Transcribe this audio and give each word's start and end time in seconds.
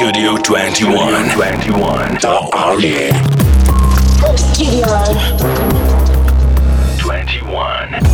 Studio 0.00 0.34
21. 0.38 1.28
21. 1.28 2.14
The 2.22 2.48
Army. 2.54 3.10
Studio. 4.34 4.86
21. 6.96 8.09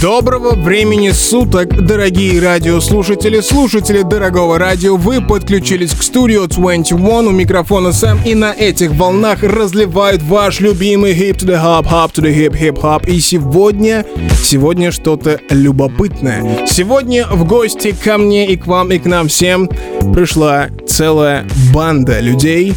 Доброго 0.00 0.54
времени 0.54 1.10
суток, 1.10 1.84
дорогие 1.84 2.40
радиослушатели, 2.40 3.40
слушатели 3.40 4.02
дорогого 4.02 4.56
радио. 4.56 4.94
Вы 4.94 5.20
подключились 5.20 5.90
к 5.90 6.02
Studio 6.02 6.46
21 6.46 7.26
у 7.26 7.30
микрофона 7.32 7.90
Сэм 7.90 8.20
и 8.24 8.36
на 8.36 8.52
этих 8.52 8.92
волнах 8.92 9.42
разливают 9.42 10.22
ваш 10.22 10.60
любимый 10.60 11.14
hip 11.14 11.38
to 11.38 11.46
the 11.46 11.60
hop, 11.60 11.86
hop 11.86 12.12
to 12.12 12.22
the 12.22 12.32
hip, 12.32 12.56
hip 12.56 12.80
hop. 12.80 13.10
И 13.10 13.18
сегодня, 13.18 14.06
сегодня 14.40 14.92
что-то 14.92 15.40
любопытное. 15.50 16.64
Сегодня 16.68 17.26
в 17.26 17.44
гости 17.44 17.92
ко 17.92 18.18
мне 18.18 18.46
и 18.46 18.56
к 18.56 18.68
вам 18.68 18.92
и 18.92 19.00
к 19.00 19.04
нам 19.04 19.26
всем 19.26 19.68
пришла 20.14 20.68
целая 20.86 21.44
банда 21.74 22.20
людей, 22.20 22.72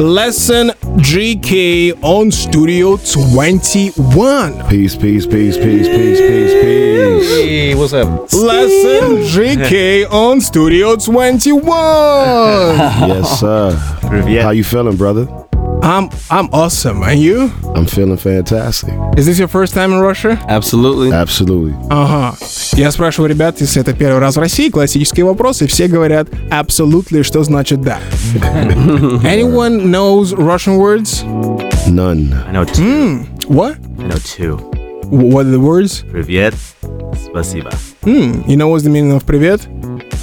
Lesson 0.00 0.68
GK 0.96 1.92
on 2.02 2.30
Studio 2.30 2.96
21. 2.96 4.66
Peace, 4.66 4.96
peace, 4.96 5.26
peace, 5.26 5.58
peace, 5.58 5.88
peace, 5.88 6.18
peace, 6.18 6.52
peace. 6.54 7.30
Hey, 7.30 7.74
what's 7.74 7.92
up? 7.92 8.32
Lesson 8.32 9.18
GK 9.24 10.10
on 10.10 10.40
Studio 10.40 10.96
21. 10.96 11.66
yes, 13.10 13.40
sir. 13.40 13.72
How 14.42 14.50
you 14.52 14.64
feeling, 14.64 14.96
brother? 14.96 15.39
I'm 15.81 16.09
I'm 16.31 16.49
awesome. 16.51 17.03
And 17.03 17.19
you? 17.19 17.51
I'm 17.75 17.85
feeling 17.85 18.17
fantastic. 18.17 18.91
Is 19.17 19.27
this 19.27 19.37
your 19.37 19.47
first 19.47 19.73
time 19.73 19.93
in 19.93 19.99
Russia? 19.99 20.39
Absolutely. 20.47 21.11
Absolutely. 21.11 21.75
Ага. 21.89 22.35
Я 22.73 22.91
спрашиваю 22.91 23.29
ребят, 23.29 23.61
если 23.61 23.81
это 23.81 23.93
первый 23.93 24.19
раз 24.19 24.35
в 24.35 24.39
России, 24.39 24.69
классические 24.69 25.25
вопросы, 25.25 25.67
все 25.67 25.87
говорят 25.87 26.27
absolutely, 26.49 27.21
что 27.23 27.43
значит 27.43 27.81
да. 27.81 27.99
Anyone 29.23 29.85
knows 29.85 30.33
Russian 30.33 30.77
words? 30.77 31.23
None. 31.87 32.33
I 32.47 32.51
know 32.51 32.65
two. 32.65 33.25
What? 33.47 33.77
I 33.99 34.07
know 34.07 34.17
two. 34.17 34.57
What 35.11 35.45
are 35.45 35.51
the 35.51 35.59
words? 35.59 36.03
Привет. 36.11 36.55
Спасибо. 37.29 37.69
Hmm. 38.01 38.41
You 38.47 38.57
know 38.57 38.69
what's 38.69 38.83
the 38.83 38.89
meaning 38.89 39.11
of 39.11 39.23
привет? 39.25 39.61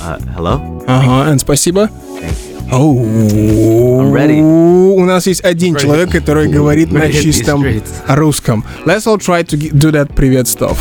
Uh, 0.03 0.19
hello? 0.35 0.61
Ага, 0.89 1.31
and 1.31 1.39
спасибо. 1.41 1.89
У 2.70 4.06
нас 5.06 5.28
есть 5.28 5.44
один 5.44 5.76
человек, 5.76 6.12
который 6.12 6.48
говорит 6.50 6.92
на 6.92 7.12
чистом 7.12 7.66
русском. 8.08 8.64
Let's 8.86 9.06
all 9.06 9.18
try 9.18 9.44
to 9.46 9.58
do 9.58 9.92
that 9.92 10.14
привет 10.16 10.48
stuff. 10.48 10.78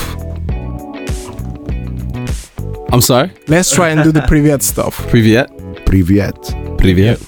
I'm 2.90 3.00
sorry. 3.00 3.30
Let's 3.46 3.70
try 3.72 3.92
and 3.92 4.02
do 4.04 4.12
the 4.12 4.26
привет 4.26 4.62
stuff. 4.62 4.94
Привет. 5.10 5.50
Привет. 5.84 6.36
Привет. 6.78 7.20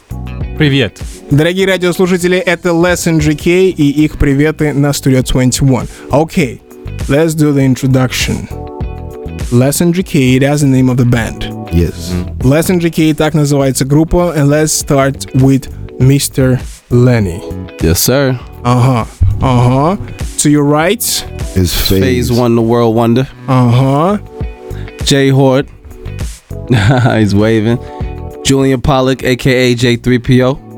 Привет. 0.56 0.98
Дорогие 1.30 1.66
радиослушатели, 1.66 2.38
это 2.38 2.70
Lesson 2.70 3.18
GK 3.18 3.68
и 3.70 4.04
их 4.04 4.18
приветы 4.18 4.72
на 4.72 4.90
Studio 4.90 5.22
21. 5.22 5.86
Okay, 6.10 6.60
let's 7.08 7.34
do 7.34 7.52
the 7.52 7.64
introduction. 7.64 8.48
Lesson 9.52 9.92
GK, 9.92 10.38
that's 10.40 10.62
the 10.62 10.66
name 10.66 10.88
of 10.88 10.96
the 10.96 11.04
band. 11.04 11.57
Yes. 11.72 12.12
Let's 12.42 12.70
Enrique, 12.70 13.14
так 13.14 13.34
называется 13.34 13.84
группа. 13.84 14.32
And 14.36 14.48
let's 14.48 14.72
start 14.72 15.26
with 15.34 15.68
Mr. 16.00 16.58
Lenny. 16.90 17.40
Yes, 17.80 18.00
sir. 18.00 18.38
Uh-huh. 18.64 19.04
Uh-huh. 19.42 19.96
To 20.38 20.50
your 20.50 20.64
right. 20.64 21.02
Is 21.56 21.74
Phase. 21.74 22.30
One, 22.32 22.54
the 22.54 22.62
world 22.62 22.94
wonder. 22.94 23.26
Uh-huh. 23.46 24.18
Jay 25.04 25.28
Hort. 25.30 25.66
He's 26.70 27.34
waving. 27.34 27.78
Julian 28.44 28.80
Pollack, 28.80 29.22
aka 29.24 29.74
J3PO. 29.74 30.68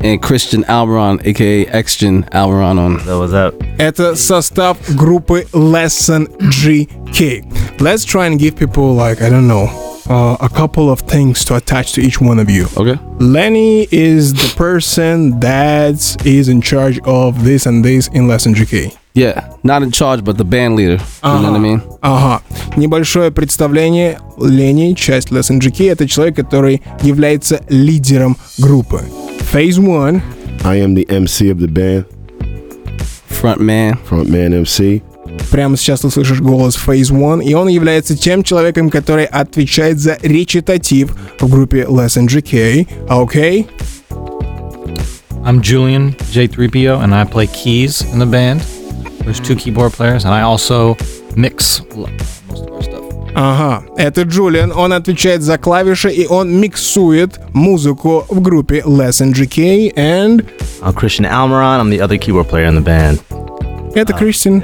and 0.00 0.22
Christian 0.22 0.62
Alvaron, 0.64 1.20
aka 1.26 1.64
Xgen 1.66 2.28
Alvaron. 2.30 2.78
on. 2.78 2.98
That 3.04 3.18
was 3.18 3.34
up. 3.34 3.54
Это 3.78 4.14
состав 4.16 4.76
группы 4.96 5.46
Lesson 5.52 6.28
GK. 6.50 7.42
Let's 7.80 8.04
try 8.04 8.26
and 8.26 8.38
give 8.38 8.56
people 8.56 8.94
like 8.94 9.20
I 9.22 9.28
don't 9.28 9.48
know 9.48 9.87
uh, 10.09 10.37
a 10.41 10.49
couple 10.49 10.89
of 10.91 10.99
things 11.01 11.45
to 11.45 11.55
attach 11.55 11.93
to 11.93 12.01
each 12.01 12.19
one 12.19 12.39
of 12.39 12.49
you. 12.49 12.67
Okay. 12.77 12.99
Lenny 13.19 13.87
is 13.91 14.33
the 14.33 14.53
person 14.57 15.39
that 15.39 15.95
is 16.25 16.49
in 16.49 16.61
charge 16.61 16.99
of 17.05 17.43
this 17.43 17.65
and 17.65 17.83
this 17.83 18.07
in 18.09 18.27
Lesson 18.27 18.53
GK. 18.53 18.95
Yeah, 19.15 19.55
not 19.63 19.83
in 19.83 19.91
charge, 19.91 20.23
but 20.23 20.37
the 20.39 20.43
band 20.43 20.75
leader. 20.75 20.97
You 21.23 21.29
know 21.39 21.51
what 21.51 21.53
I 21.53 21.59
mean? 21.59 21.81
Ага. 22.01 22.41
Небольшое 22.75 23.29
представление. 23.31 24.17
Ленни, 24.37 24.93
часть 24.95 25.29
Lesson 25.29 25.59
GK, 25.59 25.91
это 25.91 26.07
человек, 26.07 26.35
который 26.35 26.81
является 27.03 27.61
лидером 27.69 28.35
группы. 28.57 29.03
Phase 29.53 29.77
1, 29.77 30.21
I 30.65 30.77
am 30.81 30.95
the 30.95 31.05
MC 31.09 31.51
of 31.51 31.59
the 31.59 31.67
band, 31.67 32.05
Front 33.29 33.61
man. 33.61 33.97
frontman 34.09 34.53
MC. 34.53 35.03
Прямо 35.50 35.76
сейчас 35.76 36.00
ты 36.00 36.10
слышишь 36.10 36.40
голос 36.40 36.76
Phase 36.76 37.10
1, 37.12 37.40
и 37.40 37.54
он 37.54 37.68
является 37.68 38.16
тем 38.16 38.42
человеком, 38.42 38.90
который 38.90 39.24
отвечает 39.24 39.98
за 39.98 40.18
речитатив 40.22 41.14
в 41.40 41.48
группе 41.48 41.84
Lesson 41.84 42.26
GK. 42.26 42.86
Окей? 43.08 43.66
I'm 45.44 45.60
Julian 45.62 46.14
J3PO 46.32 47.02
and 47.02 47.14
I 47.14 47.24
play 47.24 47.46
keys 47.46 48.02
in 48.12 48.18
the 48.18 48.26
band. 48.26 48.60
There's 49.20 49.40
two 49.40 49.56
keyboard 49.56 49.92
players 49.92 50.24
and 50.24 50.34
I 50.34 50.42
also 50.42 50.96
mix 51.34 51.80
most 52.48 52.64
of 52.64 52.72
our 52.72 52.82
stuff. 52.82 53.04
Ага, 53.34 53.84
это 53.96 54.22
Джулиан, 54.22 54.72
он 54.72 54.92
отвечает 54.92 55.42
за 55.42 55.58
клавиши 55.58 56.10
и 56.10 56.26
он 56.26 56.60
миксует 56.60 57.38
музыку 57.52 58.24
в 58.28 58.40
группе 58.40 58.82
Lesson 58.84 59.32
GK, 59.32 59.94
and 59.94 60.44
I'm 60.82 60.92
Christian 60.94 61.24
Almiron. 61.24 61.80
I'm 61.80 61.90
the 61.90 62.00
other 62.00 62.18
keyboard 62.18 62.48
player 62.48 62.66
in 62.66 62.74
the 62.74 62.84
band. 62.84 63.20
это 63.94 64.12
Кристин, 64.12 64.62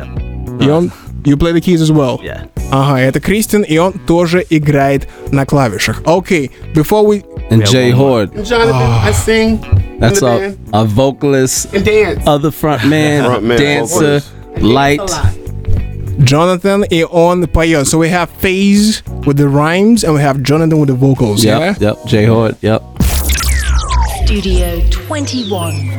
и 0.61 0.69
он 0.69 0.91
You 1.25 1.35
play 1.35 1.51
the 1.51 1.59
keys 1.59 1.81
as 1.81 1.91
well. 1.91 2.21
Yeah. 2.23 2.47
Ага, 2.71 2.97
это 3.01 3.19
Кристин, 3.19 3.63
и 3.63 3.77
он 3.77 3.91
тоже 4.07 4.45
играет 4.49 5.07
на 5.31 5.45
клавишах. 5.45 6.01
Окей, 6.05 6.49
before 6.73 7.03
we... 7.05 7.23
And 7.51 7.61
Yeah, 7.61 7.65
Jay 7.71 7.91
one 7.91 7.97
more. 7.97 8.27
Hort. 8.27 8.45
Jonathan, 8.45 8.73
I 9.03 9.11
sing 9.11 9.59
That's 9.99 10.19
in 10.21 10.25
the 10.25 10.31
our, 10.31 10.39
band 10.39 10.57
our 10.71 10.85
vocalist, 10.85 11.73
and 11.73 11.83
dance. 11.83 12.23
other 12.25 12.51
front 12.51 12.85
man, 12.85 13.25
Front 13.25 13.43
man, 13.43 13.57
dancer, 13.59 14.21
light. 14.61 14.99
A 15.01 15.03
lot. 15.03 16.25
Jonathan, 16.25 16.83
и 16.89 17.03
он 17.03 17.47
поет. 17.47 17.85
So 17.87 17.97
we 17.97 18.07
have 18.09 18.29
Phase 18.39 19.03
with 19.25 19.35
the 19.37 19.49
rhymes, 19.49 20.05
and 20.05 20.13
we 20.13 20.21
have 20.21 20.41
Jonathan 20.41 20.79
with 20.79 20.87
the 20.87 20.95
vocals, 20.95 21.43
Yep, 21.43 21.59
yeah? 21.59 21.75
yep. 21.89 21.97
Jay 22.05 22.25
Hort, 22.25 22.55
yep. 22.61 22.81
Studio 24.25 24.79
21. 24.91 25.89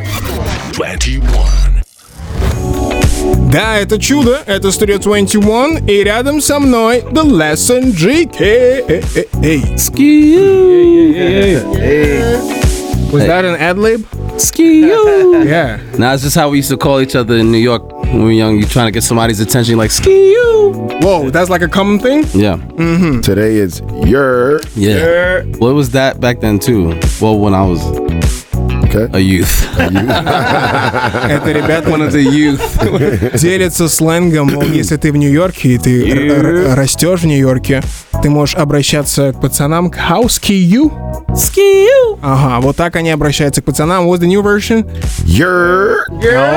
21. 0.72 1.73
Да, 3.52 3.78
это 3.78 3.98
чудо, 3.98 4.38
это 4.46 4.68
Studio 4.68 4.98
21, 4.98 5.86
и 5.86 6.04
рядом 6.04 6.40
со 6.40 6.58
мной 6.60 7.02
The 7.10 7.24
Lesson 7.24 7.92
GK. 7.92 9.76
Ski 9.78 10.36
Was 13.12 13.26
that 13.26 13.44
an 13.44 13.56
ad-lib? 13.56 14.06
Ski 14.38 14.82
you. 14.86 15.42
Yeah. 15.44 15.80
Nah, 15.98 16.14
it's 16.14 16.22
just 16.22 16.36
how 16.36 16.48
we 16.48 16.58
used 16.58 16.70
to 16.70 16.76
call 16.76 17.00
each 17.00 17.16
other 17.16 17.36
in 17.36 17.50
New 17.50 17.58
York 17.58 17.82
when 18.04 18.18
we 18.18 18.24
were 18.24 18.30
young. 18.32 18.56
You 18.56 18.64
trying 18.66 18.86
to 18.86 18.92
get 18.92 19.02
somebody's 19.02 19.40
attention, 19.40 19.72
you're 19.72 19.78
like 19.82 19.90
ski 19.90 20.30
you. 20.32 20.70
Whoa, 21.02 21.28
that's 21.30 21.50
like 21.50 21.62
a 21.62 21.68
common 21.68 21.98
thing? 21.98 22.24
Yeah, 22.32 22.56
Today 23.20 23.56
it's 23.56 23.80
your. 24.06 24.60
yeah. 24.76 25.42
Well, 25.58 25.70
it 25.70 25.74
was 25.74 25.90
that 25.90 26.20
back 26.20 26.40
then 26.40 26.58
too. 26.60 26.94
Well, 27.20 27.38
when 27.38 27.52
I 27.52 27.64
was 27.66 27.82
Okay. 28.95 29.09
a 29.13 29.19
youth, 29.19 29.67
Это, 29.77 31.51
ребят, 31.51 31.85
one 31.87 32.01
of 32.01 32.11
the 32.13 32.23
youth. 32.23 32.61
делятся 33.41 33.89
сленгом, 33.89 34.53
мол, 34.53 34.63
если 34.63 34.95
ты 34.95 35.11
в 35.11 35.17
Нью-Йорке 35.17 35.69
и 35.69 35.77
ты 35.77 36.09
р- 36.09 36.75
растешь 36.75 37.21
в 37.21 37.25
Нью-Йорке, 37.25 37.83
ты 38.23 38.29
можешь 38.29 38.55
обращаться 38.55 39.33
к 39.33 39.41
пацанам 39.41 39.89
к 39.89 39.97
house 39.97 40.39
key 40.41 40.63
you. 40.65 40.91
ski 41.35 41.87
you. 41.87 42.19
Ага, 42.21 42.61
вот 42.61 42.77
так 42.77 42.95
они 42.95 43.09
обращаются 43.11 43.61
к 43.61 43.65
пацанам. 43.65 44.07
What's 44.07 44.19
the 44.21 44.27
new 44.27 44.41
version? 44.41 44.85
Your. 45.25 45.95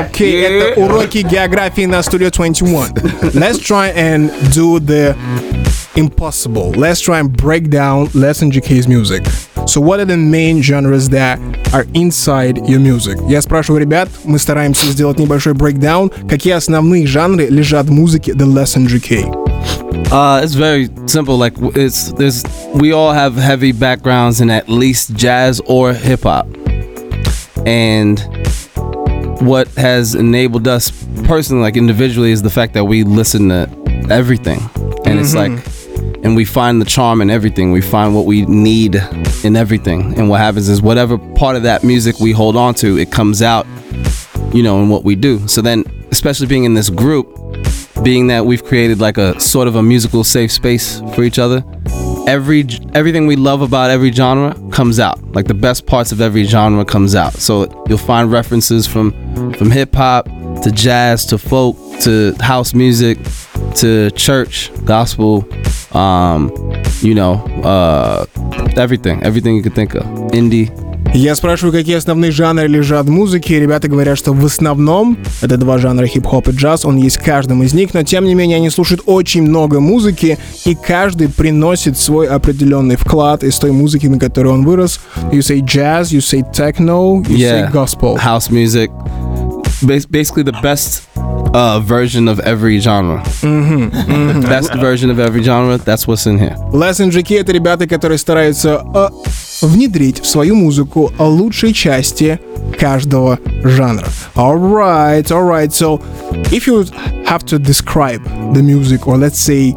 Окей, 0.01 0.41
это 0.43 0.81
уроки 0.81 1.19
географии 1.19 1.87
на 1.87 1.97
Studio 2.01 2.31
21. 2.31 3.33
Let's 3.35 3.59
try 3.59 3.93
and 3.97 4.31
do 4.55 4.79
the 4.79 5.17
impossible. 5.97 6.73
Let's 6.77 7.01
try 7.01 7.19
and 7.21 7.31
break 7.37 7.69
down 7.71 8.09
Lesson 8.15 8.51
GK's 8.53 8.87
music. 8.87 9.25
So 9.68 9.80
what 9.82 10.00
are 10.00 10.06
the 10.06 10.18
main 10.18 10.62
genres 10.62 11.10
that 11.10 11.40
are 11.74 11.86
inside 11.94 12.68
your 12.68 12.80
music? 12.80 13.18
Я 13.30 13.42
спрашиваю 13.42 13.80
ребят, 13.82 14.10
мы 14.26 14.38
стараемся 14.40 14.86
сделать 14.88 15.20
небольшой 15.20 15.54
breakdown, 15.54 16.12
какие 16.30 16.54
основные 16.54 17.08
жанры 17.08 17.48
лежат 17.48 17.88
в 17.88 17.92
музыке 17.92 18.34
The 18.34 18.46
Lesson 18.46 18.86
GK. 18.88 19.32
Uh, 20.12 20.42
it's 20.44 20.54
very 20.54 20.90
simple. 21.08 21.38
Like 21.38 21.56
w- 21.56 21.72
it's 21.76 22.12
there's 22.14 22.44
we 22.76 22.92
all 22.92 23.12
have 23.14 23.36
heavy 23.36 23.72
backgrounds 23.72 24.42
in 24.42 24.50
at 24.50 24.68
least 24.70 25.16
jazz 25.16 25.60
or 25.66 25.94
hip 25.94 26.24
hop, 26.24 26.46
and 27.66 28.20
what 29.42 29.68
has 29.70 30.14
enabled 30.16 30.68
us 30.68 30.92
personally, 31.26 31.64
like 31.64 31.78
individually, 31.78 32.32
is 32.32 32.42
the 32.42 32.50
fact 32.50 32.74
that 32.74 32.86
we 32.86 33.04
listen 33.04 33.50
to 33.50 33.68
everything, 34.10 34.60
and 35.06 35.20
it's 35.20 35.34
like 35.34 35.52
and 36.23 36.35
we 36.35 36.45
find 36.45 36.81
the 36.81 36.85
charm 36.85 37.21
in 37.21 37.31
everything. 37.31 37.73
We 37.73 37.81
find 37.81 38.15
what 38.15 38.27
we 38.27 38.45
need 38.47 38.97
in 39.45 39.57
everything. 39.57 40.19
And 40.19 40.29
what 40.29 40.41
happens 40.41 40.69
is 40.69 40.83
whatever 40.83 41.19
part 41.19 41.57
of 41.57 41.63
that 41.63 41.85
music 41.85 42.19
we 42.21 42.33
hold 42.33 42.57
on 42.57 42.75
to, 42.75 42.99
it 42.99 43.13
comes 43.13 43.43
out, 43.43 43.67
you 44.53 44.63
know, 44.63 44.83
in 44.83 44.89
what 44.89 45.05
we 45.05 45.15
do. 45.15 45.47
So 45.47 45.63
then, 45.63 45.85
especially 46.11 46.47
being 46.47 46.65
in 46.65 46.75
this 46.75 46.91
group, 46.91 47.35
being 48.03 48.29
that 48.29 48.47
we've 48.47 48.65
created 48.65 49.01
like 49.01 49.19
a 49.19 49.39
sort 49.41 49.69
of 49.69 49.77
a 49.77 49.83
musical 49.83 50.25
safe 50.25 50.53
space 50.53 51.01
for 51.15 51.23
each 51.23 51.39
other, 51.39 51.65
every 52.29 52.67
everything 52.95 53.27
we 53.27 53.37
love 53.37 53.63
about 53.63 53.91
every 53.91 54.13
genre 54.13 54.55
comes 54.71 55.01
out. 55.01 55.21
Like 55.33 55.47
the 55.47 55.55
best 55.55 55.87
parts 55.87 56.13
of 56.13 56.21
every 56.21 56.45
genre 56.45 56.85
comes 56.85 57.15
out. 57.15 57.35
So 57.35 57.85
you'll 57.89 57.99
find 57.99 58.31
references 58.31 58.87
from 58.87 59.13
from 59.55 59.71
hip 59.71 59.95
hop 59.95 60.27
to 60.63 60.71
jazz 60.71 61.25
to 61.27 61.39
folk 61.39 61.77
to 62.01 62.35
house 62.41 62.75
music 62.75 63.19
to 63.77 64.11
church, 64.13 64.71
gospel, 64.85 65.43
um, 65.93 66.51
you 67.03 67.15
know, 67.15 67.43
uh, 67.65 68.27
everything, 68.77 69.23
everything 69.23 69.57
you 69.57 69.63
could 69.63 69.75
think 69.75 69.95
of. 69.95 70.05
Indie. 70.33 70.71
Я 71.15 71.35
спрашиваю, 71.35 71.73
какие 71.73 71.97
основные 71.97 72.31
жанры 72.31 72.67
лежат 72.67 73.07
в 73.07 73.11
музыке, 73.11 73.57
и 73.57 73.61
ребята 73.61 73.89
говорят, 73.89 74.19
что 74.19 74.35
в 74.35 74.45
основном 74.45 75.17
это 75.41 75.57
два 75.57 75.79
жанра 75.79 76.07
хип-хоп 76.07 76.49
и 76.49 76.53
джаз, 76.53 76.85
он 76.85 76.99
есть 76.99 77.17
в 77.17 77.25
каждом 77.25 77.63
из 77.63 77.73
них, 77.73 77.95
но 77.95 78.03
тем 78.03 78.27
не 78.27 78.35
менее 78.35 78.59
они 78.59 78.69
слушают 78.69 79.03
очень 79.07 79.43
много 79.43 79.81
музыки, 79.81 80.39
и 80.67 80.75
каждый 80.75 81.31
приносит 81.31 81.97
свой 81.99 82.29
определенный 82.29 82.97
вклад 82.97 83.43
из 83.43 83.57
той 83.57 83.73
музыки, 83.73 84.07
на 84.07 84.19
которой 84.19 84.53
он 84.53 84.65
вырос. 84.67 85.01
You 85.33 85.39
say 85.39 85.61
jazz, 85.61 86.13
you 86.13 86.21
say 86.21 86.43
techno, 86.53 87.23
you 87.27 87.39
say 87.39 87.73
gospel. 87.73 88.19
house 88.19 88.51
music, 88.51 88.91
Bas- 89.81 90.07
basically 90.07 90.43
the 90.43 90.57
best 90.61 91.08
uh, 91.54 91.80
version 91.80 92.28
of 92.28 92.40
every 92.42 92.80
genre. 92.80 93.22
Mm-hmm, 93.42 94.42
best 94.42 94.74
version 94.76 95.10
of 95.10 95.20
every 95.20 95.44
genre. 95.44 95.78
That's 95.78 96.08
what's 96.08 96.26
in 96.26 96.38
here. 96.38 96.56
Les 96.72 97.00
and 97.00 97.12
Jackie — 97.12 97.36
это 97.36 97.52
ребята, 97.52 97.88
которые 97.88 98.18
стараются 98.18 98.84
э, 98.94 99.10
внедрить 99.62 100.20
в 100.20 100.26
свою 100.26 100.56
музыку 100.56 101.12
лучшие 101.20 101.74
части 101.74 102.40
каждого 102.80 103.40
жанра. 103.64 104.08
Alright, 104.36 105.32
alright. 105.32 105.72
So, 105.72 106.02
if 106.52 106.68
you 106.68 106.86
have 107.26 107.46
to 107.46 107.60
describe 107.60 108.24
the 108.54 108.64
music, 108.64 109.08
or 109.08 109.18
let's 109.18 109.40
say 109.40 109.74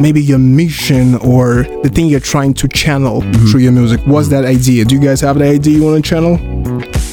maybe 0.00 0.20
your 0.20 0.38
mission 0.38 1.16
or 1.16 1.64
the 1.82 1.88
thing 1.88 2.06
you're 2.06 2.20
trying 2.20 2.54
to 2.54 2.68
channel 2.68 3.22
through 3.50 3.60
your 3.60 3.72
music, 3.72 4.00
what's 4.06 4.28
that 4.28 4.44
idea? 4.44 4.84
Do 4.84 4.96
you 4.96 5.00
guys 5.00 5.20
have 5.20 5.38
the 5.38 5.46
idea 5.46 5.78
you 5.78 5.84
want 5.84 6.04
to 6.04 6.08
channel? 6.08 6.38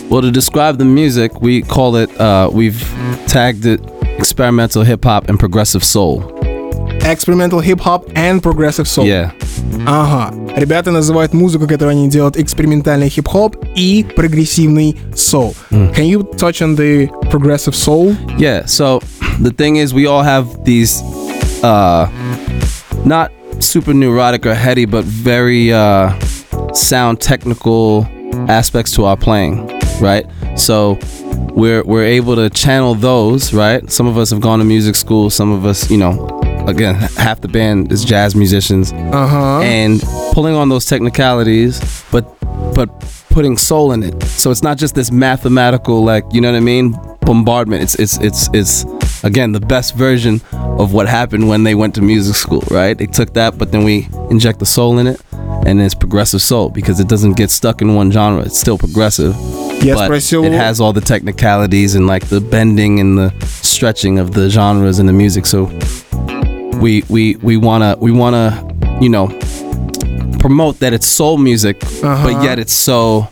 Well, 0.10 0.24
to 0.24 0.32
describe 0.32 0.80
the 0.80 0.86
music, 0.86 1.40
we 1.40 1.62
call 1.62 1.96
it. 1.96 2.10
Uh, 2.20 2.50
we've 2.52 2.82
tagged 3.28 3.68
it 3.68 3.80
experimental 4.18 4.84
hip 4.84 5.04
hop 5.06 5.30
and 5.30 5.40
progressive 5.40 5.84
soul. 5.84 6.36
Experimental 7.04 7.60
hip-hop 7.60 8.06
and 8.16 8.44
progressive 8.44 8.88
soul. 8.88 9.06
Yeah. 9.06 9.32
Ага. 9.88 10.34
Ребята 10.56 10.92
называют 10.92 11.34
музыку, 11.34 11.66
которую 11.66 11.92
они 11.92 12.10
делают, 12.10 12.38
экспериментальный 12.38 13.10
хип-хоп 13.10 13.56
и 13.76 14.06
прогрессивный 14.16 15.00
soul. 15.16 15.56
Can 15.72 16.06
you 16.06 16.24
touch 16.38 16.62
on 16.62 16.76
the 16.76 17.08
progressive 17.30 17.74
soul? 17.74 18.16
Yeah. 18.38 18.66
So 18.66 19.00
the 19.40 19.52
thing 19.52 19.78
is, 19.78 19.94
we 19.94 20.08
all 20.08 20.24
have 20.24 20.64
these, 20.66 21.02
uh, 21.64 22.08
not 23.06 23.32
super 23.60 23.94
neurotic 23.94 24.46
or 24.46 24.54
heady, 24.54 24.86
but 24.86 25.04
very 25.06 25.72
uh, 25.72 26.14
sound 26.74 27.22
technical 27.22 28.06
aspects 28.48 28.92
to 28.94 29.06
our 29.06 29.18
playing, 29.18 29.68
right? 30.02 30.26
So 30.56 30.98
we're 31.55 31.83
we're 31.85 32.05
able 32.05 32.37
to 32.37 32.51
channel 32.51 32.95
those, 32.95 33.53
right? 33.55 33.91
Some 33.91 34.07
of 34.07 34.17
us 34.19 34.31
have 34.31 34.41
gone 34.41 34.59
to 34.59 34.65
music 34.65 34.95
school. 34.97 35.31
Some 35.31 35.53
of 35.53 35.65
us, 35.65 35.91
you 35.91 35.97
know, 35.99 36.27
again, 36.67 36.95
half 37.17 37.41
the 37.41 37.49
band 37.49 37.93
is 37.93 38.05
jazz 38.05 38.35
musicians, 38.35 38.93
Uh-huh. 38.93 39.61
and 39.63 40.01
pulling 40.33 40.55
on 40.55 40.69
those 40.69 40.87
technicalities, 40.87 41.81
but 42.11 42.25
but 42.75 42.89
putting 43.31 43.57
soul 43.57 43.93
in 43.93 44.03
it. 44.03 44.23
So 44.25 44.51
it's 44.51 44.63
not 44.63 44.79
just 44.79 44.95
this 44.95 45.11
mathematical, 45.11 46.05
like 46.05 46.25
you 46.33 46.41
know 46.41 46.51
what 46.53 46.57
I 46.57 46.61
mean, 46.61 46.97
bombardment. 47.21 47.83
It's 47.83 47.95
it's 47.97 48.19
it's 48.19 48.49
it's 48.53 48.85
again 49.25 49.53
the 49.53 49.61
best 49.61 49.95
version 49.95 50.41
of 50.79 50.93
what 50.93 51.07
happened 51.09 51.49
when 51.49 51.65
they 51.65 51.75
went 51.75 51.95
to 51.95 52.03
music 52.03 52.37
school, 52.37 52.63
right? 52.71 52.97
They 52.99 53.07
took 53.07 53.33
that, 53.35 53.59
but 53.59 53.71
then 53.73 53.85
we 53.85 54.09
inject 54.31 54.59
the 54.59 54.67
soul 54.67 54.99
in 54.99 55.07
it, 55.07 55.21
and 55.67 55.81
it's 55.81 55.95
progressive 55.95 56.43
soul 56.43 56.69
because 56.69 57.01
it 57.01 57.09
doesn't 57.09 57.35
get 57.35 57.51
stuck 57.51 57.83
in 57.83 57.95
one 57.95 58.11
genre. 58.11 58.43
It's 58.43 58.59
still 58.59 58.79
progressive. 58.79 59.35
Yes, 59.83 59.97
but 59.97 60.45
it 60.45 60.53
has 60.53 60.81
all 60.81 60.93
the 60.93 61.01
technicalities 61.01 61.95
and 61.95 62.07
like 62.07 62.29
the 62.29 62.41
bending 62.41 63.01
and 63.01 63.19
the 63.19 63.35
stretching 63.47 64.19
of 64.19 64.33
the 64.33 64.49
genres 64.49 64.99
and 64.99 65.09
the 65.09 65.13
music. 65.13 65.47
So 65.47 65.65
we 66.81 67.03
we 67.09 67.37
we 67.37 67.57
wanna 67.57 67.97
we 68.01 68.13
wanna 68.13 68.67
you 69.01 69.09
know 69.09 69.29
promote 70.39 70.79
that 70.81 70.93
it's 70.93 71.07
soul 71.07 71.39
music, 71.39 71.83
uh-huh. 71.85 72.23
but 72.23 72.43
yet 72.43 72.59
it's 72.59 72.73
so 72.73 73.29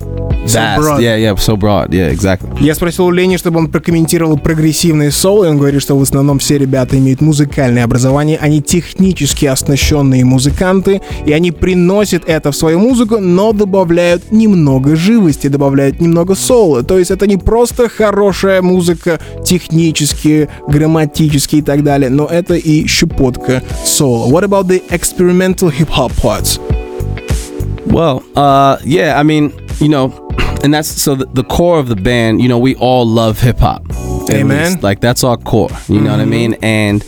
vast. 0.47 0.81
broad. 0.81 1.03
yeah, 1.03 1.17
yeah, 1.17 1.35
so 1.37 1.57
broad. 1.57 1.93
Yeah, 1.93 2.11
exactly. 2.11 2.49
Я 2.61 2.75
спросил 2.75 3.07
у 3.07 3.11
Лени, 3.11 3.37
чтобы 3.37 3.59
он 3.59 3.69
прокомментировал 3.69 4.39
прогрессивный 4.39 5.11
соул, 5.11 5.45
и 5.45 5.49
он 5.49 5.59
говорит, 5.59 5.83
что 5.83 5.97
в 5.97 6.03
основном 6.03 6.39
все 6.39 6.59
ребята 6.59 6.99
имеют 6.99 7.21
музыкальное 7.21 7.85
образование, 7.85 8.39
они 8.39 8.63
технически 8.63 9.47
оснащенные 9.47 10.25
музыканты, 10.25 11.01
и 11.27 11.33
они 11.33 11.53
приносят 11.53 12.25
это 12.27 12.51
в 12.53 12.57
свою 12.57 12.79
музыку, 12.79 13.19
но 13.19 13.53
добавляют 13.53 14.33
немного 14.33 14.97
живости, 14.97 15.49
добавляют 15.49 16.01
немного 16.01 16.35
соула. 16.35 16.83
То 16.83 16.99
есть 16.99 17.11
это 17.11 17.27
не 17.27 17.37
просто 17.37 17.89
хорошая 17.89 18.63
музыка 18.63 19.21
технически, 19.45 20.49
грамматически 20.69 21.57
и 21.57 21.63
так 21.63 21.83
далее, 21.83 22.11
но 22.11 22.27
это 22.27 22.55
и 22.55 22.87
щепотка 22.87 23.63
соула. 23.85 24.29
What 24.29 24.45
about 24.45 24.67
the 24.67 24.83
experimental 24.91 25.71
hip-hop 25.71 26.13
parts? 26.21 26.59
Well, 27.87 28.23
uh, 28.37 28.79
yeah, 28.85 29.19
I 29.19 29.23
mean, 29.23 29.53
you 29.81 29.89
know, 29.89 30.13
and 30.63 30.73
that's 30.73 30.89
so 30.89 31.15
the, 31.15 31.27
the 31.27 31.45
core 31.45 31.79
of 31.79 31.89
the 31.89 31.97
band. 31.97 32.41
You 32.41 32.49
know, 32.49 32.59
we 32.59 32.75
all 32.77 33.07
love 33.07 33.41
hip 33.41 33.59
hop. 33.59 33.85
Amen. 34.31 34.81
Like 34.81 35.01
that's 35.01 35.25
our 35.25 35.37
core. 35.37 35.71
You 35.89 36.01
know 36.01 36.11
what 36.11 36.21
I 36.21 36.25
mean? 36.25 36.55
And 36.63 37.03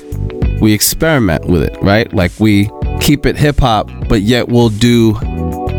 we 0.60 0.72
experiment 0.72 1.46
with 1.46 1.62
it, 1.62 1.76
right? 1.82 2.12
Like 2.12 2.32
we 2.38 2.70
keep 3.00 3.26
it 3.26 3.36
hip 3.36 3.58
hop, 3.60 3.90
but 4.08 4.22
yet 4.22 4.48
we'll 4.48 4.68
do, 4.70 5.16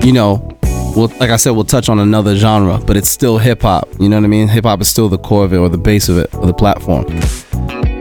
you 0.04 0.12
know, 0.12 0.48
well, 0.96 1.08
like 1.20 1.30
I 1.30 1.36
said, 1.36 1.52
we'll 1.52 1.66
touch 1.66 1.90
on 1.90 2.00
another 2.00 2.36
genre, 2.36 2.78
but 2.78 2.96
it's 2.96 3.10
still 3.10 3.38
hip 3.38 3.64
hop. 3.64 3.90
You 4.00 4.08
know 4.08 4.16
what 4.16 4.24
I 4.24 4.28
mean? 4.28 4.48
Hip 4.48 4.64
hop 4.64 4.80
is 4.80 4.88
still 4.88 5.10
the 5.10 5.18
core 5.18 5.44
of 5.44 5.52
it, 5.54 5.58
or 5.58 5.68
the 5.68 5.78
base 5.78 6.08
of 6.08 6.18
it, 6.18 6.34
or 6.36 6.46
the 6.46 6.54
platform. 6.54 7.06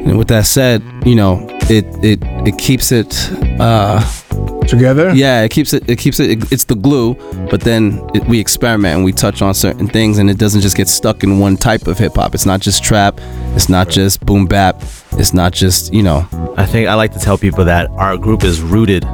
And 0.06 0.16
with 0.16 0.28
that 0.28 0.46
said, 0.46 0.82
you 1.04 1.16
know, 1.16 1.44
it 1.68 1.84
it 2.04 2.20
it 2.46 2.56
keeps 2.58 2.92
it. 2.92 3.12
uh 3.58 4.00
Together? 4.66 5.14
yeah, 5.14 5.42
it 5.42 5.50
keeps 5.50 5.72
it. 5.72 5.88
It 5.88 5.98
keeps 5.98 6.20
it. 6.20 6.52
It's 6.52 6.64
the 6.64 6.74
glue, 6.74 7.14
but 7.50 7.60
then 7.60 8.00
it, 8.14 8.24
we 8.26 8.40
experiment 8.40 8.96
and 8.96 9.04
we 9.04 9.12
touch 9.12 9.42
on 9.42 9.54
certain 9.54 9.86
things, 9.86 10.18
and 10.18 10.30
it 10.30 10.38
doesn't 10.38 10.60
just 10.60 10.76
get 10.76 10.88
stuck 10.88 11.22
in 11.22 11.38
one 11.38 11.56
type 11.56 11.86
of 11.86 11.98
hip 11.98 12.14
hop. 12.14 12.34
It's 12.34 12.46
not 12.46 12.60
just 12.60 12.82
trap. 12.82 13.20
It's 13.54 13.68
not 13.68 13.88
just 13.88 14.24
boom 14.24 14.46
bap. 14.46 14.82
It's 15.12 15.32
not 15.32 15.52
just 15.52 15.92
you 15.92 16.02
know. 16.02 16.26
I 16.56 16.66
think 16.66 16.88
I 16.88 16.94
like 16.94 17.12
to 17.12 17.18
tell 17.18 17.38
people 17.38 17.64
that 17.64 17.88
our 17.90 18.16
group 18.16 18.44
is 18.44 18.60
rooted 18.60 19.04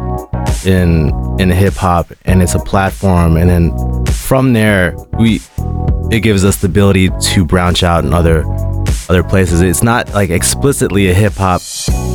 in 0.65 1.13
in 1.41 1.51
hip 1.51 1.75
hop 1.75 2.13
and 2.27 2.43
it's 2.43 2.55
a 2.55 2.59
platform 2.59 3.37
and 3.37 3.49
then 3.49 4.05
from 4.07 4.53
there 4.53 4.95
we 5.19 5.41
it 6.11 6.21
gives 6.21 6.45
us 6.45 6.57
the 6.57 6.67
ability 6.67 7.09
to 7.21 7.45
branch 7.45 7.83
out 7.83 8.05
in 8.05 8.13
other 8.13 8.43
other 9.11 9.25
places. 9.25 9.61
It's 9.61 9.83
not 9.83 10.15
like 10.15 10.31
explicitly 10.31 11.11
a 11.11 11.15
hip 11.15 11.33
hop 11.33 11.63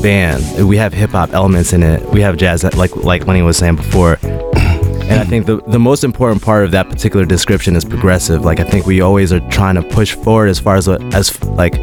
band. 0.02 0.66
We 0.66 0.78
have 0.78 0.94
hip 0.94 1.10
hop 1.10 1.32
elements 1.32 1.74
in 1.74 1.84
it. 1.84 2.02
We 2.10 2.22
have 2.22 2.38
jazz 2.38 2.64
like 2.64 2.96
like 2.96 3.28
Lenny 3.28 3.42
was 3.42 3.58
saying 3.58 3.76
before. 3.76 4.18
And 5.06 5.22
I 5.22 5.24
think 5.24 5.46
the, 5.46 5.58
the 5.68 5.78
most 5.78 6.04
important 6.04 6.42
part 6.42 6.66
of 6.66 6.72
that 6.72 6.90
particular 6.90 7.26
description 7.26 7.76
is 7.76 7.86
progressive. 7.86 8.44
Like 8.44 8.60
I 8.60 8.64
think 8.64 8.88
we 8.88 9.02
always 9.02 9.32
are 9.32 9.40
trying 9.52 9.76
to 9.76 9.84
push 9.84 10.16
forward 10.16 10.48
as 10.48 10.58
far 10.58 10.78
as 10.78 10.88
what 10.88 11.00
as 11.14 11.44
like 11.44 11.76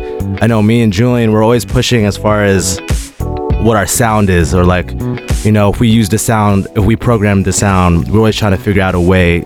I 0.43 0.49
know 0.49 0.61
me 0.61 0.83
and 0.83 0.93
Julian 0.93 1.31
we're 1.31 1.45
always 1.45 1.65
pushing 1.65 2.05
as 2.05 2.17
far 2.17 2.43
as 2.43 2.81
what 3.61 3.77
our 3.77 3.87
sound 3.87 4.29
is 4.29 4.53
or 4.53 4.65
like 4.65 4.91
you 5.45 5.53
know 5.53 5.71
if 5.73 5.79
we 5.79 5.89
use 5.89 6.09
the 6.09 6.19
sound 6.19 6.67
if 6.75 6.85
we 6.85 6.97
program 6.97 7.45
the 7.45 7.53
sound 7.53 8.11
we're 8.11 8.19
always 8.19 8.35
trying 8.35 8.57
to 8.57 8.63
figure 8.63 8.83
out 8.83 8.97
a 8.97 9.01
way 9.01 9.43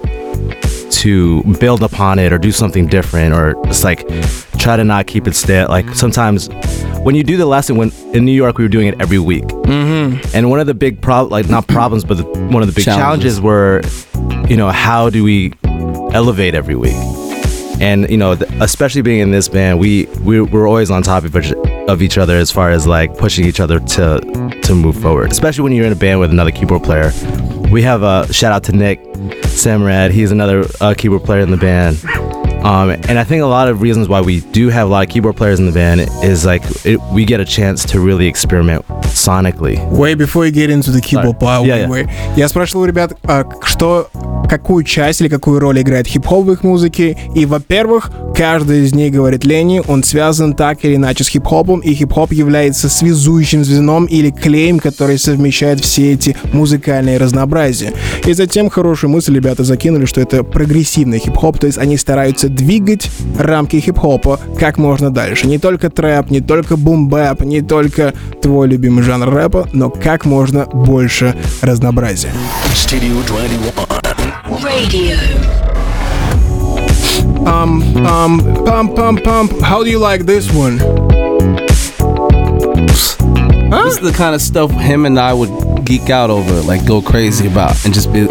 to 0.90 1.42
build 1.60 1.82
upon 1.82 2.18
it 2.18 2.32
or 2.32 2.38
do 2.38 2.50
something 2.50 2.86
different 2.86 3.34
or 3.34 3.62
just 3.66 3.84
like 3.84 4.00
try 4.66 4.76
to 4.76 4.82
not 4.82 5.06
keep 5.06 5.28
it 5.28 5.34
stale 5.36 5.68
like 5.68 5.88
sometimes 5.90 6.48
when 7.04 7.14
you 7.14 7.22
do 7.22 7.36
the 7.36 7.46
lesson 7.46 7.76
when 7.76 7.92
in 8.14 8.24
new 8.24 8.32
york 8.32 8.58
we 8.58 8.64
were 8.64 8.68
doing 8.68 8.88
it 8.88 9.00
every 9.00 9.20
week. 9.20 9.44
Mm-hmm. 9.44 10.20
and 10.34 10.50
one 10.50 10.58
of 10.58 10.66
the 10.66 10.74
big 10.74 11.00
prob 11.00 11.30
like 11.30 11.48
not 11.48 11.68
problems 11.68 12.04
but 12.04 12.16
the, 12.16 12.24
one 12.24 12.64
of 12.64 12.66
the 12.66 12.74
big 12.74 12.84
Challenges. 12.84 13.38
challenges 13.38 13.40
were 13.40 13.80
you 14.50 14.56
know 14.56 14.68
how 14.70 15.08
do 15.08 15.22
we 15.22 15.52
elevate 16.12 16.56
every 16.56 16.74
week? 16.74 16.96
And 17.80 18.10
you 18.10 18.16
know 18.16 18.32
especially 18.60 19.02
being 19.02 19.20
in 19.20 19.30
this 19.30 19.48
band 19.48 19.78
we, 19.78 20.06
we 20.24 20.40
we're 20.40 20.66
always 20.66 20.90
on 20.90 21.04
top 21.04 21.22
of 21.22 21.36
each, 21.36 21.52
of 21.86 22.02
each 22.02 22.18
other 22.18 22.36
as 22.36 22.50
far 22.50 22.70
as 22.70 22.88
like 22.88 23.16
pushing 23.16 23.44
each 23.44 23.60
other 23.60 23.78
to 23.78 24.18
to 24.64 24.74
move 24.74 25.00
forward. 25.00 25.30
Especially 25.30 25.62
when 25.62 25.74
you're 25.74 25.86
in 25.86 25.92
a 25.92 26.02
band 26.06 26.18
with 26.18 26.32
another 26.32 26.50
keyboard 26.50 26.82
player. 26.82 27.12
We 27.70 27.82
have 27.82 28.02
a 28.02 28.32
shout 28.32 28.50
out 28.52 28.64
to 28.64 28.72
nick 28.72 29.00
semrad. 29.44 30.10
He's 30.10 30.32
another 30.32 30.64
uh, 30.80 30.94
keyboard 30.98 31.22
player 31.22 31.42
in 31.42 31.52
the 31.52 31.56
band 31.56 32.02
Um, 32.65 32.91
and 32.91 33.17
I 33.17 33.23
think 33.23 33.41
a 33.41 33.47
lot 33.47 33.69
of 33.69 33.81
reasons 33.81 34.07
why 34.07 34.21
we 34.21 34.41
do 34.41 34.69
have 34.69 34.87
a 34.87 34.91
lot 34.91 35.03
of 35.03 35.09
keyboard 35.11 35.35
players 35.35 35.59
in 35.59 35.65
the 35.65 35.71
band 35.71 36.01
is 36.23 36.45
like 36.45 36.61
it, 36.85 36.99
we 37.11 37.25
get 37.25 37.39
a 37.39 37.45
chance 37.45 37.83
to 37.85 37.99
really 37.99 38.27
experiment 38.27 38.85
sonically. 39.07 39.83
Way 39.89 40.13
before 40.13 40.45
you 40.45 40.51
get 40.51 40.69
into 40.69 40.91
the 40.91 41.01
keyboard 41.01 41.39
Sorry. 41.39 41.39
part, 41.39 41.65
Yeah, 41.65 41.89
way, 41.89 42.05
way. 42.05 42.33
Я 42.37 42.47
спрашивал 42.47 42.83
у 42.83 42.85
ребят, 42.85 43.13
а, 43.23 43.45
что, 43.63 44.09
какую 44.48 44.84
часть 44.84 45.20
или 45.20 45.28
какую 45.28 45.60
роль 45.60 45.80
играет 45.80 46.06
хип-хоп 46.06 46.46
в 46.46 46.52
их 46.52 46.62
музыке. 46.62 47.16
И, 47.34 47.46
во-первых, 47.46 48.10
каждый 48.34 48.84
из 48.84 48.94
них, 48.94 49.12
говорит 49.12 49.44
Ленни, 49.44 49.82
он 49.86 50.02
связан 50.02 50.54
так 50.54 50.84
или 50.84 50.96
иначе 50.96 51.24
с 51.24 51.28
хип-хопом, 51.28 51.80
и 51.80 51.94
хип-хоп 51.94 52.32
является 52.32 52.88
связующим 52.88 53.64
звеном 53.64 54.06
или 54.06 54.30
клеем, 54.30 54.78
который 54.78 55.18
совмещает 55.18 55.80
все 55.80 56.12
эти 56.12 56.36
музыкальные 56.52 57.18
разнообразия. 57.18 57.92
И 58.24 58.32
затем 58.32 58.70
хорошую 58.70 59.10
мысль 59.10 59.34
ребята 59.34 59.64
закинули, 59.64 60.04
что 60.04 60.20
это 60.20 60.42
прогрессивный 60.42 61.18
хип-хоп, 61.18 61.58
то 61.58 61.66
есть 61.66 61.78
они 61.78 61.96
стараются 61.96 62.48
двигать 62.48 63.10
рамки 63.38 63.80
хип-хопа 63.80 64.40
как 64.58 64.78
можно 64.78 65.10
дальше. 65.10 65.46
Не 65.46 65.58
только 65.58 65.90
трэп, 65.90 66.30
не 66.30 66.40
только 66.40 66.76
бум-бэп, 66.76 67.44
не 67.44 67.62
только 67.62 68.14
твой 68.42 68.68
любимый 68.68 69.02
жанр 69.02 69.28
рэпа, 69.32 69.68
но 69.72 69.90
как 69.90 70.24
можно 70.24 70.66
больше 70.66 71.34
разнообразия. 71.62 72.32
Studio 72.74 73.26
21. 73.26 73.95
Radio. 74.62 75.16
Um, 77.46 77.82
um, 78.06 78.40
pump, 78.64 78.96
pump, 78.96 79.22
pump. 79.24 79.60
How 79.60 79.84
do 79.84 79.90
you 79.90 79.98
like 79.98 80.26
this 80.26 80.52
one? 80.52 80.78
This 83.86 83.94
is 83.94 84.00
the 84.00 84.12
kind 84.16 84.34
of 84.34 84.40
stuff 84.42 84.70
him 84.70 85.06
and 85.06 85.18
I 85.18 85.32
would 85.32 85.84
geek 85.84 86.10
out 86.10 86.30
over, 86.30 86.60
like 86.62 86.86
go 86.86 87.00
crazy 87.00 87.46
about, 87.46 87.84
and 87.84 87.94
just 87.94 88.12
be. 88.12 88.26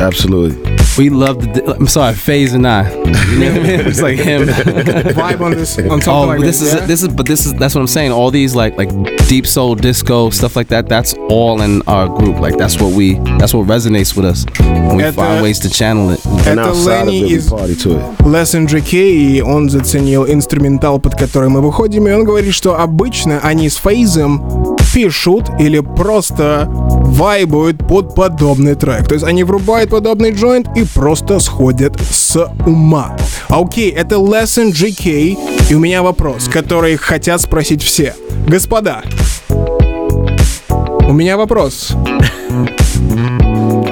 Absolutely. 0.00 0.76
We 0.97 1.09
love 1.09 1.39
the. 1.53 1.75
I'm 1.79 1.87
sorry, 1.87 2.13
Phase 2.13 2.53
and 2.53 2.67
I. 2.67 2.89
You 2.91 3.05
know 3.05 3.05
what 3.05 3.15
I 3.31 3.63
mean? 3.63 3.79
It's 3.87 4.01
like 4.01 4.17
him. 4.19 4.47
Vibe 4.47 5.39
on 5.41 5.51
this, 5.51 5.77
on 5.79 6.01
something 6.01 6.09
Oh, 6.13 6.25
like 6.27 6.41
this 6.41 6.59
this. 6.59 6.73
is 6.73 6.79
yeah? 6.81 6.85
this 6.85 7.01
is, 7.01 7.07
but 7.07 7.25
this 7.25 7.45
is 7.45 7.53
that's 7.53 7.73
what 7.73 7.81
I'm 7.81 7.87
saying. 7.87 8.11
All 8.11 8.29
these 8.29 8.55
like 8.55 8.77
like 8.77 8.89
deep 9.29 9.47
soul 9.47 9.75
disco 9.75 10.29
stuff 10.31 10.55
like 10.57 10.67
that. 10.67 10.89
That's 10.89 11.13
all 11.29 11.61
in 11.61 11.81
our 11.87 12.07
group. 12.09 12.39
Like 12.39 12.57
that's 12.57 12.79
what 12.81 12.91
we 12.93 13.13
that's 13.39 13.53
what 13.53 13.67
resonates 13.67 14.15
with 14.17 14.25
us. 14.25 14.45
And 14.59 14.97
we 14.97 15.03
Это- 15.03 15.13
find 15.13 15.41
ways 15.41 15.59
to 15.59 15.69
channel 15.69 16.09
it. 16.09 16.23
And 16.45 16.59
Это 16.59 16.67
outside 16.69 17.01
of 17.03 17.05
Lenny 17.07 17.21
it, 17.21 17.27
we 17.29 17.33
из 17.37 17.49
party 17.49 17.75
to 17.75 17.97
it. 17.97 18.17
Lesson 18.25 18.67
GK, 18.67 18.93
и 19.37 19.41
он 19.41 19.69
заценил 19.69 20.25
инструментал, 20.29 20.99
под 20.99 21.15
который 21.15 21.47
мы 21.49 21.61
выходим, 21.61 22.07
и 22.07 22.11
он 22.11 22.25
говорит, 22.25 22.53
что 22.53 22.77
обычно 22.77 23.39
они 23.39 23.69
с 23.69 23.77
Фейзом 23.77 24.74
пишут 24.92 25.50
или 25.58 25.80
просто 25.80 26.66
вайбуют 26.68 27.86
под 27.86 28.14
подобный 28.14 28.74
трек. 28.74 29.06
То 29.08 29.14
есть 29.14 29.24
они 29.24 29.44
врубают 29.44 29.90
подобный 29.90 30.32
джойнт 30.32 30.68
и 30.76 30.84
просто 30.84 31.38
сходят 31.40 31.98
с 32.00 32.36
ума. 32.66 33.16
А 33.48 33.60
Окей, 33.60 33.90
это 33.90 34.16
Lesson 34.16 34.70
GK, 34.70 35.38
и 35.70 35.74
у 35.74 35.78
меня 35.78 36.02
вопрос, 36.02 36.48
который 36.48 36.96
хотят 36.96 37.40
спросить 37.40 37.82
все. 37.82 38.14
Господа, 38.46 39.02
у 39.48 41.12
меня 41.12 41.36
вопрос. 41.36 41.92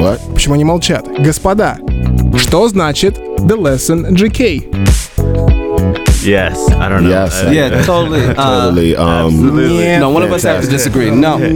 What? 0.04 0.20
Почему 0.34 0.54
они 0.54 0.64
молчат? 0.64 1.06
Господа, 1.18 1.78
что 2.36 2.68
значит 2.68 3.18
The 3.18 3.56
Lesson 3.56 4.10
GK? 4.10 5.03
Yes, 6.24 6.70
I 6.72 6.88
don't 6.88 7.04
know. 7.04 7.10
Yes, 7.10 7.42
uh, 7.42 7.48
I, 7.48 7.52
yeah, 7.52 7.66
I, 7.66 7.82
totally, 7.82 8.24
uh, 8.24 8.34
totally. 8.34 8.96
Um, 8.96 9.08
absolutely. 9.08 9.84
Yeah, 9.84 9.98
no, 10.00 10.10
one 10.10 10.22
fantastic. 10.22 10.24
of 10.24 10.32
us 10.32 10.42
has 10.42 10.64
to 10.66 10.70
disagree. 10.70 11.10
No. 11.10 11.36
no. 11.38 11.52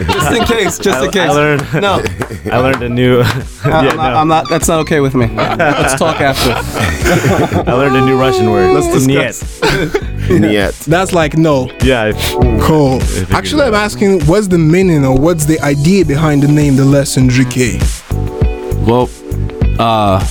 just 0.00 0.32
in 0.32 0.44
case, 0.44 0.78
just 0.78 0.98
I, 0.98 1.04
in 1.06 1.10
case. 1.10 1.30
I 1.30 1.32
learned. 1.32 1.62
No, 1.74 2.02
I 2.52 2.58
learned 2.58 2.82
a 2.82 2.88
new. 2.88 3.22
Uh, 3.58 3.70
yeah, 3.70 3.90
I'm, 3.90 3.96
no. 3.96 4.02
not, 4.02 4.14
I'm, 4.14 4.28
not, 4.28 4.48
That's 4.48 4.68
not 4.68 4.78
okay 4.80 5.00
with 5.00 5.14
me. 5.14 5.26
Let's 5.26 5.96
talk 5.98 6.20
after. 6.20 6.52
I 7.68 7.72
learned 7.74 7.96
a 7.96 8.06
new 8.06 8.18
Russian 8.18 8.50
word. 8.50 8.72
Let's 8.72 8.86
discuss. 8.86 9.60
Niet. 10.30 10.84
That's 10.86 11.12
like 11.12 11.36
no. 11.36 11.70
Yeah. 11.82 12.12
cool. 12.62 13.00
Actually, 13.30 13.64
I'm 13.64 13.74
asking, 13.74 14.24
what's 14.26 14.46
the 14.48 14.58
meaning 14.58 15.04
or 15.04 15.18
what's 15.18 15.44
the 15.44 15.58
idea 15.60 16.04
behind 16.04 16.42
the 16.42 16.48
name, 16.48 16.76
the 16.76 16.84
lesson, 16.84 17.28
GK? 17.28 17.80
Well, 18.86 19.10
uh, 19.78 20.24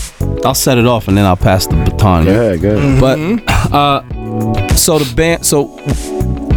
I'll 0.46 0.56
set 0.56 0.78
it 0.78 0.86
off 0.86 1.08
and 1.08 1.18
then 1.18 1.26
I'll 1.26 1.36
pass 1.36 1.68
the 1.68 1.76
baton. 1.98 2.26
Go 2.26 2.32
ahead, 2.32 2.62
go 2.62 2.78
ahead. 2.78 3.00
But 3.00 3.74
uh, 3.74 4.68
so 4.76 5.00
the 5.00 5.16
band, 5.16 5.46
so 5.46 5.76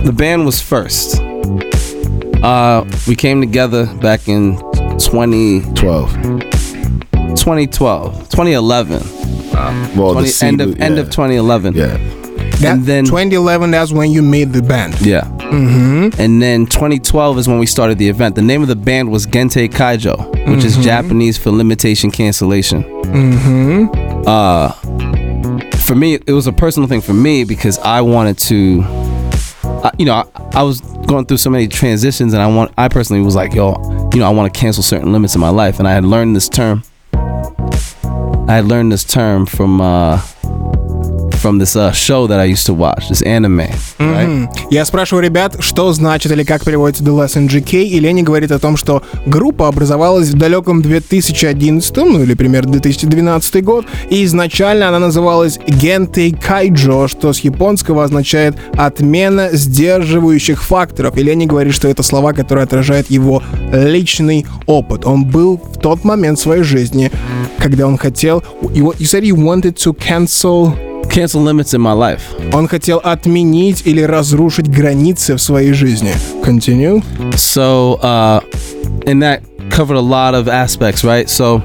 the 0.05 0.13
band 0.13 0.45
was 0.47 0.61
first. 0.61 1.21
Uh, 2.43 2.85
we 3.07 3.15
came 3.17 3.41
together 3.41 3.87
back 3.97 4.29
in 4.29 4.57
20, 4.99 5.61
12. 5.75 6.13
2012, 7.37 8.29
2011, 8.31 9.03
Well, 9.97 10.13
20, 10.13 10.21
the 10.23 10.27
seed 10.29 10.49
end 10.49 10.61
of 10.61 10.69
was- 10.71 10.79
end 10.79 10.99
of 10.99 11.07
2011. 11.11 11.75
Yeah. 11.75 11.87
That, 12.61 12.73
And 12.77 12.85
then- 12.85 13.05
2011, 13.05 13.71
that's 13.71 13.93
when 13.93 14.11
you 14.11 14.23
made 14.23 14.53
the 14.53 14.63
band. 14.63 15.01
Yeah. 15.01 15.23
Mm-hmm. 15.51 16.21
And 16.21 16.41
then 16.43 16.67
2012 16.67 17.39
is 17.39 17.49
when 17.49 17.59
we 17.59 17.67
started 17.67 17.99
the 17.99 18.09
event. 18.09 18.35
The 18.37 18.43
name 18.43 18.63
of 18.63 18.69
the 18.69 18.77
band 18.77 19.11
was 19.11 19.27
Gentei 19.27 19.69
Kaijo, 19.69 20.17
which 20.55 20.65
is 20.65 20.77
Japanese 20.79 21.37
for 21.39 21.51
limitation 21.51 22.11
cancellation. 22.11 22.85
Mm-hmm. 22.85 24.23
Uh, 24.27 24.73
for 25.91 25.97
me, 25.97 26.15
it 26.15 26.31
was 26.31 26.47
a 26.47 26.53
personal 26.53 26.89
thing 26.89 27.01
for 27.01 27.13
me 27.13 27.43
because 27.43 27.77
I 27.81 28.01
wanted 28.01 28.39
to, 28.39 28.81
I, 28.85 29.91
you 29.99 30.05
know, 30.05 30.15
I, 30.15 30.25
I 30.53 30.63
was 30.63 30.81
going 30.81 31.27
through 31.27 31.39
so 31.39 31.51
many 31.51 31.67
transitions, 31.67 32.33
and 32.33 32.41
I 32.41 32.47
want, 32.47 32.73
I 32.79 32.87
personally 32.87 33.25
was 33.25 33.35
like, 33.35 33.55
yo, 33.55 33.73
you 34.15 34.21
know, 34.21 34.27
I 34.27 34.31
want 34.31 34.55
to 34.55 34.61
cancel 34.61 34.85
certain 34.85 35.13
limits 35.13 35.35
in 35.35 35.41
my 35.41 35.49
life, 35.49 35.81
and 35.81 35.89
I 35.89 35.93
had 35.93 36.05
learned 36.05 36.37
this 36.37 36.49
term. 36.49 36.85
I 37.13 38.53
had 38.55 38.67
learned 38.67 38.93
this 38.93 39.03
term 39.03 39.47
from 39.47 39.81
uh, 39.81 40.23
from 41.41 41.59
this 41.59 41.75
uh, 41.75 41.91
show 41.93 42.27
that 42.27 42.39
I 42.39 42.45
used 42.45 42.67
to 42.67 42.75
watch, 42.75 43.09
this 43.09 43.23
anime, 43.23 43.71
right? 43.99 44.49
Я 44.71 44.85
спрашиваю 44.85 45.25
ребят, 45.25 45.57
что 45.61 45.93
значит 45.93 46.31
или 46.33 46.45
как 46.45 46.65
переводится 46.65 47.03
The 47.03 47.17
Lesson 47.17 47.49
GK, 47.49 47.83
и 47.83 47.99
Ленни 47.99 48.23
говорит 48.23 48.53
о 48.53 48.59
том, 48.59 48.77
что 48.77 49.03
группа 49.27 49.69
образовалась 49.69 50.29
в 50.29 50.39
далеком 50.39 50.83
2011, 50.83 51.97
ну 51.97 52.23
или 52.23 52.35
примерно 52.35 52.73
2012 52.73 53.65
год, 53.65 53.87
и 54.11 54.25
изначально 54.25 54.89
она 54.89 54.99
называлась 54.99 55.59
Gentei 55.67 56.39
Kaijo, 56.39 57.09
что 57.09 57.33
с 57.33 57.41
японского 57.41 58.05
означает 58.05 58.57
«отмена 58.77 59.49
сдерживающих 59.53 60.63
факторов». 60.63 61.17
И 61.17 61.23
Ленни 61.23 61.47
говорит, 61.47 61.75
что 61.75 61.89
это 61.89 62.03
слова, 62.03 62.33
которые 62.33 62.65
отражают 62.65 63.11
его 63.11 63.43
личный 63.73 64.47
опыт. 64.67 65.07
Он 65.07 65.25
был 65.25 65.57
в 65.57 65.79
тот 65.79 66.05
момент 66.05 66.39
в 66.39 66.43
своей 66.43 66.63
жизни, 66.63 67.11
когда 67.59 67.87
он 67.87 67.97
хотел... 67.97 68.43
You, 68.75 68.95
said 68.99 69.23
you 69.23 69.37
wanted 69.37 69.77
to 69.77 69.95
cancel... 69.95 70.90
Cancel 71.10 71.42
limits 71.42 71.74
in 71.74 71.82
my 71.82 71.94
life. 71.94 72.22
Он 72.54 72.68
хотел 72.68 73.00
отменить 73.04 73.84
или 73.86 74.02
разрушить 74.02 74.68
границы 74.68 75.36
в 75.36 75.42
своей 75.42 75.74
жизни. 75.74 76.12
Continue. 76.44 77.02
So, 77.36 78.00
uh, 78.02 78.42
and 79.08 79.22
that 79.22 79.42
covered 79.70 79.98
a 79.98 80.02
lot 80.02 80.34
of 80.36 80.48
aspects, 80.48 81.04
right? 81.04 81.30
So, 81.30 81.62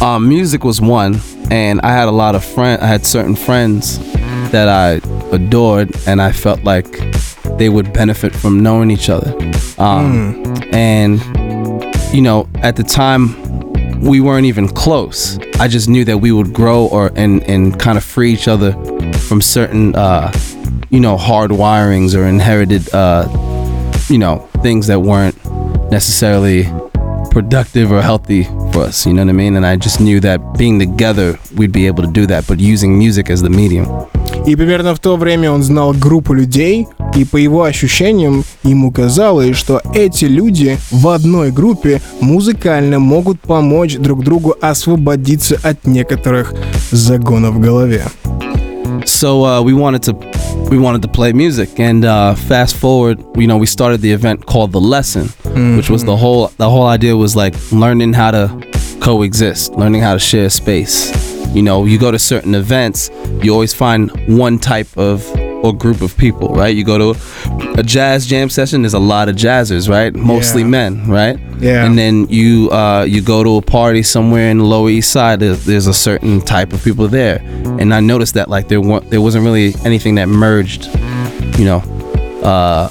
um, 0.00 0.28
music 0.28 0.64
was 0.64 0.80
one, 0.80 1.20
and 1.50 1.80
I 1.82 1.92
had 1.92 2.08
a 2.08 2.12
lot 2.12 2.34
of 2.34 2.42
friends. 2.44 2.80
I 2.82 2.86
had 2.86 3.04
certain 3.04 3.36
friends 3.36 3.98
that 4.50 4.68
I 4.68 5.00
adored, 5.30 5.90
and 6.06 6.22
I 6.22 6.32
felt 6.32 6.64
like 6.64 6.86
they 7.58 7.68
would 7.68 7.92
benefit 7.92 8.34
from 8.34 8.62
knowing 8.62 8.90
each 8.90 9.10
other. 9.10 9.34
Um, 9.78 10.42
And 10.72 11.20
you 12.12 12.22
know, 12.22 12.46
at 12.62 12.76
the 12.76 12.82
time, 12.82 13.36
we 14.00 14.20
weren't 14.20 14.46
even 14.46 14.68
close. 14.68 15.38
I 15.58 15.68
just 15.68 15.88
knew 15.88 16.04
that 16.04 16.18
we 16.18 16.32
would 16.32 16.52
grow 16.52 16.86
or 16.86 17.12
and 17.16 17.42
and 17.44 17.78
kind 17.78 17.98
of 17.98 18.04
free 18.04 18.32
each 18.32 18.48
other 18.48 18.72
from 19.28 19.40
certain, 19.40 19.94
uh, 19.94 20.32
you 20.90 21.00
know, 21.00 21.16
hard 21.16 21.50
wirings 21.50 22.14
or 22.14 22.24
inherited, 22.24 22.92
uh, 22.94 23.26
you 24.08 24.18
know, 24.18 24.48
things 24.62 24.86
that 24.86 25.00
weren't 25.00 25.36
necessarily 25.90 26.64
productive 27.30 27.92
or 27.92 28.00
healthy 28.00 28.44
for 28.72 28.82
us. 28.84 29.06
You 29.06 29.12
know 29.12 29.22
what 29.22 29.30
I 29.30 29.32
mean? 29.32 29.56
And 29.56 29.66
I 29.66 29.76
just 29.76 30.00
knew 30.00 30.20
that 30.20 30.40
being 30.56 30.78
together, 30.78 31.38
we'd 31.54 31.72
be 31.72 31.86
able 31.86 32.02
to 32.02 32.10
do 32.10 32.26
that, 32.26 32.46
but 32.46 32.58
using 32.60 32.98
music 32.98 33.30
as 33.30 33.42
the 33.42 33.50
medium. 33.50 33.86
И 34.46 34.54
примерно 34.54 34.94
в 34.94 35.00
то 35.00 35.16
время 35.16 35.50
он 35.50 35.62
знал 35.62 35.92
группу 35.92 36.32
людей, 36.32 36.86
и 37.15 37.25
по 37.25 37.37
его 37.37 37.63
ощущениям 37.63 38.43
ему 38.63 38.91
казалось, 38.91 39.55
что 39.55 39.81
эти 39.93 40.25
люди 40.25 40.77
в 40.91 41.07
одной 41.07 41.51
группе 41.51 42.01
музыкально 42.21 42.99
могут 42.99 43.39
помочь 43.41 43.97
друг 43.97 44.23
другу 44.23 44.55
освободиться 44.61 45.59
от 45.61 45.85
некоторых 45.85 46.53
загонов 46.91 47.55
в 47.55 47.59
голове. 47.59 48.03
So 49.05 49.43
uh, 49.43 49.61
we 49.61 49.73
wanted 49.73 50.03
to 50.03 50.13
we 50.69 50.77
wanted 50.77 51.01
to 51.01 51.07
play 51.07 51.33
music, 51.33 51.79
and 51.79 52.05
uh, 52.05 52.35
fast 52.35 52.75
forward, 52.75 53.19
you 53.35 53.47
know, 53.47 53.57
we 53.57 53.65
started 53.65 54.01
the 54.01 54.11
event 54.11 54.45
called 54.45 54.71
the 54.71 54.79
Lesson, 54.79 55.29
which 55.75 55.89
was 55.89 56.03
the 56.03 56.15
whole 56.15 56.51
the 56.57 56.69
whole 56.69 56.85
idea 56.85 57.15
was 57.15 57.35
like 57.35 57.55
learning 57.71 58.13
how 58.13 58.31
to 58.31 58.49
coexist, 59.01 59.73
learning 59.73 60.01
how 60.01 60.13
to 60.13 60.19
share 60.19 60.49
space. 60.49 61.11
You 61.53 61.63
know, 61.63 61.85
you 61.85 61.97
go 61.99 62.11
to 62.11 62.19
certain 62.19 62.55
events, 62.55 63.09
you 63.41 63.51
always 63.51 63.73
find 63.73 64.11
one 64.27 64.59
type 64.59 64.87
of 64.97 65.25
or 65.63 65.73
group 65.73 66.01
of 66.01 66.15
people, 66.17 66.49
right? 66.55 66.75
You 66.75 66.83
go 66.83 66.97
to 67.13 67.19
a 67.79 67.83
jazz 67.83 68.25
jam 68.25 68.49
session. 68.49 68.81
There's 68.81 68.93
a 68.93 68.99
lot 68.99 69.29
of 69.29 69.35
jazzers, 69.35 69.87
right? 69.89 70.13
Mostly 70.13 70.61
Yeah. 70.61 70.67
men, 70.67 71.07
right? 71.07 71.39
Yeah. 71.59 71.85
And 71.85 71.97
then 71.97 72.27
you 72.29 72.69
uh, 72.71 73.03
you 73.07 73.21
go 73.21 73.43
to 73.43 73.57
a 73.57 73.61
party 73.61 74.01
somewhere 74.03 74.49
in 74.49 74.57
the 74.57 74.63
Lower 74.65 74.89
East 74.89 75.11
Side. 75.11 75.39
There's, 75.39 75.63
there's 75.65 75.87
a 75.87 75.93
certain 75.93 76.41
type 76.41 76.73
of 76.73 76.83
people 76.83 77.07
there, 77.07 77.39
and 77.79 77.93
I 77.93 77.99
noticed 77.99 78.33
that 78.33 78.49
like 78.49 78.67
there 78.67 78.81
wa- 78.81 79.01
there 79.01 79.21
wasn't 79.21 79.43
really 79.45 79.73
anything 79.85 80.15
that 80.15 80.27
merged, 80.27 80.85
you 81.59 81.65
know, 81.65 81.79
uh, 82.43 82.89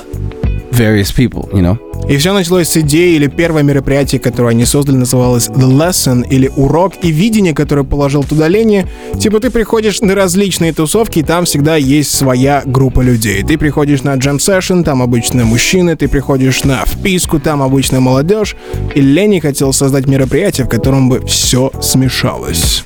various 0.73 1.13
people, 1.13 1.51
you 1.53 1.61
know. 1.61 1.79
И 2.09 2.17
все 2.17 2.33
началось 2.33 2.69
с 2.69 2.77
идеи 2.77 3.15
или 3.15 3.27
первое 3.29 3.63
мероприятие, 3.63 4.21
которое 4.21 4.49
они 4.49 4.65
создали, 4.65 4.97
называлось 4.97 5.49
The 5.49 5.71
Lesson 5.71 6.27
или 6.29 6.51
Урок, 6.57 6.95
и 7.03 7.11
видение, 7.13 7.55
которое 7.55 7.85
положил 7.85 8.25
туда 8.25 8.49
Лени. 8.49 8.87
Типа 9.21 9.39
ты 9.39 9.51
приходишь 9.51 10.01
на 10.01 10.15
различные 10.15 10.73
тусовки, 10.73 11.21
и 11.21 11.23
там 11.23 11.45
всегда 11.45 11.77
есть 11.77 12.13
своя 12.13 12.63
группа 12.65 13.01
людей. 13.01 13.43
Ты 13.45 13.59
приходишь 13.59 14.03
на 14.03 14.15
джем 14.15 14.41
сессион, 14.41 14.83
там 14.83 15.03
обычно 15.03 15.45
мужчины, 15.45 15.95
ты 15.95 16.09
приходишь 16.09 16.65
на 16.65 16.85
вписку, 16.85 17.39
там 17.39 17.63
обычно 17.63 18.01
молодежь. 18.01 18.57
И 18.95 19.01
Лени 19.01 19.39
хотел 19.39 19.73
создать 19.73 20.07
мероприятие, 20.07 20.67
в 20.67 20.71
котором 20.71 21.09
бы 21.09 21.25
все 21.27 21.71
смешалось. 21.81 22.85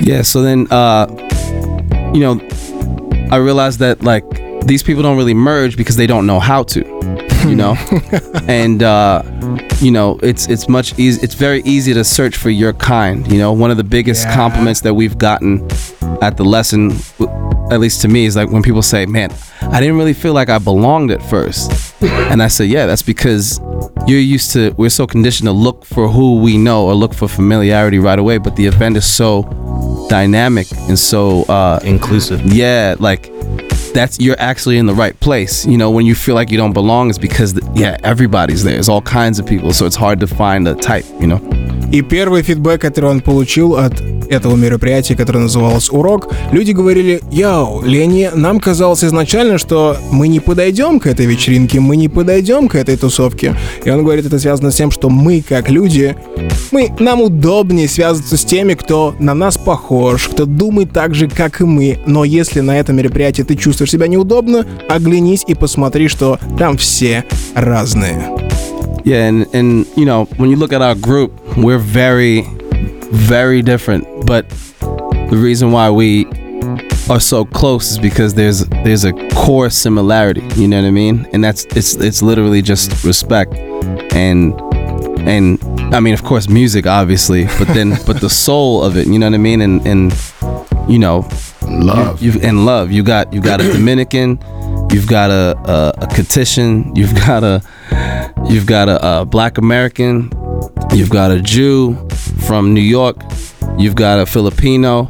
Yeah. 0.00 0.22
So 0.22 0.42
then, 0.42 0.68
uh, 0.70 1.08
you 2.14 2.20
know, 2.20 2.40
I 3.30 3.38
realized 3.38 3.80
that 3.80 4.02
like 4.04 4.24
these 4.64 4.82
people 4.82 5.02
don't 5.02 5.16
really 5.16 5.34
merge 5.34 5.76
because 5.76 5.96
they 5.96 6.06
don't 6.06 6.26
know 6.26 6.40
how 6.40 6.62
to, 6.64 6.80
you 7.46 7.54
know, 7.56 7.76
and 8.48 8.82
uh, 8.82 9.22
you 9.80 9.90
know 9.90 10.18
it's 10.22 10.48
it's 10.48 10.68
much 10.68 10.98
easy. 10.98 11.20
It's 11.22 11.34
very 11.34 11.62
easy 11.64 11.94
to 11.94 12.04
search 12.04 12.36
for 12.36 12.50
your 12.50 12.72
kind. 12.74 13.30
You 13.32 13.38
know, 13.38 13.52
one 13.52 13.70
of 13.70 13.76
the 13.76 13.84
biggest 13.84 14.24
Yeah. 14.26 14.34
compliments 14.34 14.80
that 14.82 14.94
we've 14.94 15.16
gotten 15.18 15.66
at 16.22 16.36
the 16.36 16.44
lesson, 16.44 16.92
at 17.70 17.80
least 17.80 18.02
to 18.02 18.08
me, 18.08 18.26
is 18.26 18.36
like 18.36 18.50
when 18.50 18.62
people 18.62 18.82
say, 18.82 19.06
"Man, 19.06 19.30
I 19.62 19.80
didn't 19.80 19.96
really 19.96 20.12
feel 20.14 20.32
like 20.34 20.48
I 20.50 20.58
belonged 20.58 21.10
at 21.10 21.22
first. 21.22 21.72
and 22.02 22.42
I 22.42 22.48
say, 22.48 22.64
"Yeah, 22.66 22.86
that's 22.86 23.02
because." 23.02 23.60
You're 24.06 24.20
used 24.20 24.52
to, 24.52 24.72
we're 24.78 24.88
so 24.88 25.06
conditioned 25.06 25.48
to 25.48 25.52
look 25.52 25.84
for 25.84 26.08
who 26.08 26.40
we 26.40 26.56
know 26.56 26.86
or 26.86 26.94
look 26.94 27.12
for 27.12 27.28
familiarity 27.28 27.98
right 27.98 28.18
away, 28.18 28.38
but 28.38 28.56
the 28.56 28.64
event 28.64 28.96
is 28.96 29.04
so 29.04 29.42
dynamic 30.08 30.66
and 30.88 30.98
so 30.98 31.42
uh 31.42 31.78
Inclusive. 31.84 32.40
yeah 32.50 32.94
like 32.98 33.30
that's 33.92 34.18
you're 34.18 34.38
actually 34.38 34.78
in 34.78 34.86
the 34.86 34.94
right 34.94 35.18
place. 35.20 35.66
You 35.66 35.76
know 35.76 35.90
when 35.90 36.06
you 36.06 36.14
feel 36.14 36.34
like 36.34 36.50
you 36.50 36.56
don't 36.56 36.72
belong 36.72 37.10
it's 37.10 37.18
because 37.18 37.58
yeah 37.74 37.96
everybody's 38.02 38.64
there. 38.64 38.74
There's 38.74 38.88
all 38.88 39.02
kinds 39.02 39.38
of 39.38 39.46
people. 39.46 39.72
So 39.72 39.86
it's 39.86 39.96
hard 39.96 40.20
to 40.20 40.26
find 40.26 40.66
a 40.68 40.74
type 40.74 41.04
you 41.20 41.26
know 41.26 41.57
И 41.90 42.02
первый 42.02 42.42
фидбэк, 42.42 42.80
который 42.80 43.10
он 43.10 43.20
получил 43.20 43.76
от 43.76 44.02
этого 44.28 44.56
мероприятия, 44.56 45.16
которое 45.16 45.40
называлось 45.40 45.90
«Урок», 45.90 46.32
люди 46.52 46.72
говорили, 46.72 47.22
«Яу, 47.30 47.82
Лени, 47.82 48.30
нам 48.34 48.60
казалось 48.60 49.02
изначально, 49.04 49.56
что 49.56 49.96
мы 50.10 50.28
не 50.28 50.40
подойдем 50.40 51.00
к 51.00 51.06
этой 51.06 51.24
вечеринке, 51.24 51.80
мы 51.80 51.96
не 51.96 52.08
подойдем 52.08 52.68
к 52.68 52.74
этой 52.74 52.96
тусовке». 52.96 53.56
И 53.84 53.90
он 53.90 54.04
говорит, 54.04 54.26
это 54.26 54.38
связано 54.38 54.70
с 54.70 54.76
тем, 54.76 54.90
что 54.90 55.08
мы, 55.08 55.42
как 55.46 55.70
люди, 55.70 56.14
мы, 56.72 56.90
нам 56.98 57.22
удобнее 57.22 57.88
связываться 57.88 58.36
с 58.36 58.44
теми, 58.44 58.74
кто 58.74 59.14
на 59.18 59.32
нас 59.34 59.56
похож, 59.56 60.28
кто 60.28 60.44
думает 60.44 60.92
так 60.92 61.14
же, 61.14 61.28
как 61.28 61.60
и 61.62 61.64
мы. 61.64 61.98
Но 62.06 62.24
если 62.24 62.60
на 62.60 62.78
этом 62.78 62.96
мероприятии 62.96 63.42
ты 63.42 63.56
чувствуешь 63.56 63.90
себя 63.90 64.08
неудобно, 64.08 64.66
оглянись 64.88 65.44
и 65.46 65.54
посмотри, 65.54 66.08
что 66.08 66.38
там 66.58 66.76
все 66.76 67.24
разные. 67.54 68.37
Yeah 69.04 69.26
and 69.26 69.46
and 69.54 69.86
you 69.96 70.04
know 70.04 70.24
when 70.36 70.50
you 70.50 70.56
look 70.56 70.72
at 70.72 70.82
our 70.82 70.94
group 70.94 71.32
we're 71.56 71.78
very 71.78 72.42
very 73.10 73.62
different. 73.62 74.26
But 74.26 74.48
the 75.30 75.38
reason 75.40 75.72
why 75.72 75.90
we 75.90 76.26
are 77.10 77.20
so 77.20 77.44
close 77.44 77.92
is 77.92 77.98
because 77.98 78.34
there's 78.34 78.66
there's 78.84 79.04
a 79.04 79.12
core 79.30 79.70
similarity 79.70 80.42
you 80.56 80.68
know 80.68 80.80
what 80.80 80.88
i 80.88 80.90
mean? 80.90 81.26
And 81.32 81.42
that's 81.42 81.64
it's 81.76 81.94
it's 81.94 82.22
literally 82.22 82.62
just 82.62 83.04
respect. 83.04 83.54
And 84.14 84.60
and 85.20 85.58
i 85.94 86.00
mean 86.00 86.14
of 86.14 86.22
course 86.22 86.48
music 86.48 86.86
obviously 86.86 87.44
but 87.58 87.66
then 87.68 87.90
but 88.06 88.20
the 88.20 88.30
soul 88.30 88.84
of 88.84 88.96
it 88.96 89.06
you 89.06 89.18
know 89.18 89.26
what 89.26 89.34
i 89.34 89.38
mean? 89.38 89.60
And 89.62 89.86
and 89.86 90.12
you 90.88 90.98
know 90.98 91.28
Love. 91.62 92.22
you 92.22 92.32
and 92.42 92.64
love. 92.64 92.90
You 92.90 93.02
got 93.02 93.32
you 93.32 93.40
got 93.40 93.60
a 93.60 93.72
dominican 93.78 94.38
you've 94.92 95.06
got 95.06 95.30
a 95.30 95.56
a, 95.64 96.04
a 96.04 96.06
Catition, 96.08 96.94
you've 96.94 97.14
got 97.14 97.44
a 97.44 97.62
you've 98.48 98.66
got 98.66 98.88
a, 98.88 99.20
a 99.20 99.24
black 99.24 99.58
american 99.58 100.30
you've 100.92 101.10
got 101.10 101.30
a 101.30 101.40
jew 101.40 101.94
from 102.46 102.72
new 102.74 102.80
york 102.80 103.16
you've 103.78 103.94
got 103.94 104.18
a 104.18 104.26
filipino 104.26 105.00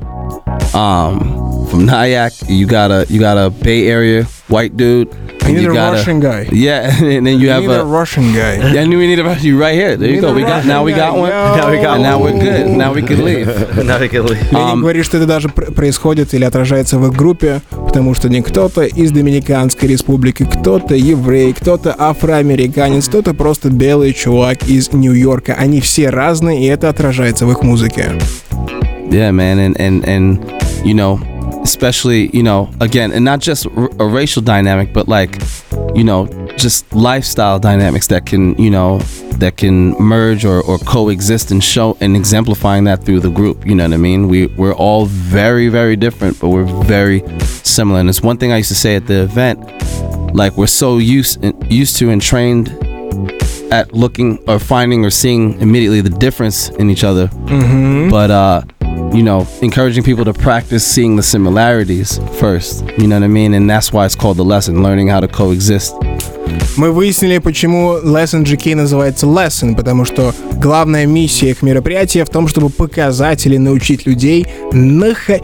um 0.74 1.66
from 1.68 1.86
nyack 1.86 2.32
you 2.48 2.66
got 2.66 2.90
a 2.90 3.06
you 3.08 3.20
got 3.20 3.36
a 3.38 3.50
bay 3.50 3.86
area 3.88 4.24
white 4.48 4.76
dude 4.76 5.08
I 5.48 5.52
need 5.52 5.62
you 5.62 5.72
a 5.76 5.90
Russian 5.92 6.20
guy. 6.20 6.46
yeah 6.52 6.90
and 7.16 7.26
then 7.26 7.38
you 7.40 7.48
I 7.50 7.54
have 7.54 7.62
need 7.62 7.70
a 7.70 7.80
a 7.80 7.84
Russian 7.84 8.26
guy. 8.32 8.54
yeah, 8.74 8.84
knew 8.84 8.98
we 8.98 9.06
need 9.06 9.18
a 9.18 9.36
you 9.40 9.58
right 9.58 9.74
here. 9.74 9.96
There 9.96 10.10
you 10.10 10.20
go. 10.20 10.32
We 10.32 10.42
got 10.42 10.64
now 10.64 10.84
we 10.84 10.92
got 10.92 11.12
Russian 11.12 11.20
one. 11.20 11.30
Now 11.58 11.70
we 11.70 11.76
got 11.86 11.94
And 11.96 12.02
now 12.02 12.18
we're 12.22 12.38
good. 12.46 12.66
Now 12.82 12.90
we 12.96 13.02
can 13.02 13.24
leave. 13.24 13.46
now 13.90 13.98
we 13.98 14.08
can 14.08 14.22
leave. 14.26 14.42
Ленни 14.52 14.72
Um, 14.72 14.80
говорит, 14.80 15.04
что 15.04 15.16
это 15.18 15.26
даже 15.26 15.48
пр- 15.48 15.72
происходит 15.72 16.34
или 16.34 16.44
отражается 16.44 16.98
в 16.98 17.06
их 17.08 17.12
группе, 17.14 17.60
потому 17.70 18.14
что 18.14 18.28
не 18.28 18.42
кто-то 18.42 18.82
из 18.82 19.10
Доминиканской 19.12 19.88
республики, 19.88 20.44
кто-то 20.44 20.94
еврей, 20.94 21.52
кто-то 21.52 21.94
афроамериканец, 21.98 23.08
кто-то 23.08 23.34
просто 23.34 23.70
белый 23.70 24.12
чувак 24.12 24.68
из 24.68 24.92
Нью-Йорка. 24.92 25.54
Они 25.54 25.80
все 25.80 26.10
разные, 26.10 26.62
и 26.62 26.66
это 26.66 26.88
отражается 26.88 27.46
в 27.46 27.50
их 27.52 27.62
музыке. 27.62 28.12
Yeah, 29.10 29.30
man, 29.32 29.58
and 29.58 29.76
and 29.78 30.04
and 30.06 30.38
you 30.84 30.94
know, 30.94 31.18
especially 31.68 32.30
you 32.36 32.42
know, 32.42 32.70
again, 32.80 33.12
and 33.12 33.24
not 33.24 33.40
just 33.40 33.66
r- 33.76 33.90
a 34.00 34.06
racial 34.06 34.42
dynamic, 34.42 34.92
but 34.92 35.06
like, 35.08 35.40
you 35.94 36.04
know, 36.04 36.26
just 36.56 36.92
lifestyle 36.92 37.58
dynamics 37.58 38.06
that 38.08 38.26
can 38.26 38.54
you 38.56 38.70
know 38.70 38.98
that 39.42 39.56
can 39.56 39.90
merge 40.02 40.44
or, 40.44 40.60
or 40.62 40.78
coexist 40.78 41.50
and 41.52 41.62
show 41.62 41.96
and 42.00 42.16
exemplifying 42.16 42.84
that 42.84 43.04
through 43.04 43.20
the 43.20 43.30
group. 43.30 43.66
You 43.66 43.74
know 43.76 43.84
what 43.84 43.94
I 43.94 43.98
mean? 43.98 44.28
We 44.28 44.46
we're 44.60 44.74
all 44.74 45.06
very 45.06 45.68
very 45.68 45.96
different, 45.96 46.40
but 46.40 46.48
we're 46.48 46.70
very 46.84 47.20
similar. 47.76 48.00
And 48.00 48.08
it's 48.08 48.22
one 48.22 48.38
thing 48.38 48.50
I 48.52 48.56
used 48.56 48.70
to 48.70 48.74
say 48.84 48.96
at 48.96 49.06
the 49.06 49.22
event, 49.22 49.58
like 50.34 50.56
we're 50.56 50.66
so 50.66 50.98
used 50.98 51.44
used 51.70 51.96
to 51.98 52.10
and 52.10 52.20
trained 52.20 52.68
at 53.70 53.92
looking 53.92 54.38
or 54.48 54.58
finding 54.58 55.04
or 55.04 55.10
seeing 55.10 55.60
immediately 55.60 56.00
the 56.00 56.10
difference 56.26 56.70
in 56.80 56.88
each 56.88 57.04
other 57.04 57.28
but 58.10 58.30
uh 58.30 58.62
you 59.13 59.23
know 59.23 59.45
encouraging 59.61 60.03
people 60.03 60.25
to 60.25 60.33
practice 60.33 60.85
seeing 60.85 61.15
the 61.15 61.23
similarities 61.23 62.19
first 62.39 62.83
you 62.97 63.07
know 63.07 63.15
what 63.15 63.23
i 63.23 63.27
mean 63.27 63.53
and 63.53 63.69
that's 63.69 63.91
why 63.93 64.05
it's 64.05 64.15
called 64.15 64.37
the 64.37 64.43
lesson 64.43 64.81
learning 64.83 65.07
how 65.07 65.19
to 65.19 65.27
coexist 65.27 65.93
Мы 66.75 66.91
выяснили, 66.91 67.37
почему 67.37 67.97
Lesson 68.03 68.43
GK 68.43 68.75
называется 68.75 69.27
Lesson, 69.27 69.75
потому 69.75 70.05
что 70.05 70.33
главная 70.59 71.05
миссия 71.05 71.51
их 71.51 71.61
мероприятия 71.61 72.25
в 72.25 72.29
том, 72.29 72.47
чтобы 72.47 72.69
показать 72.69 73.45
или 73.45 73.57
научить 73.57 74.05
людей 74.07 74.47
наха... 74.71 75.39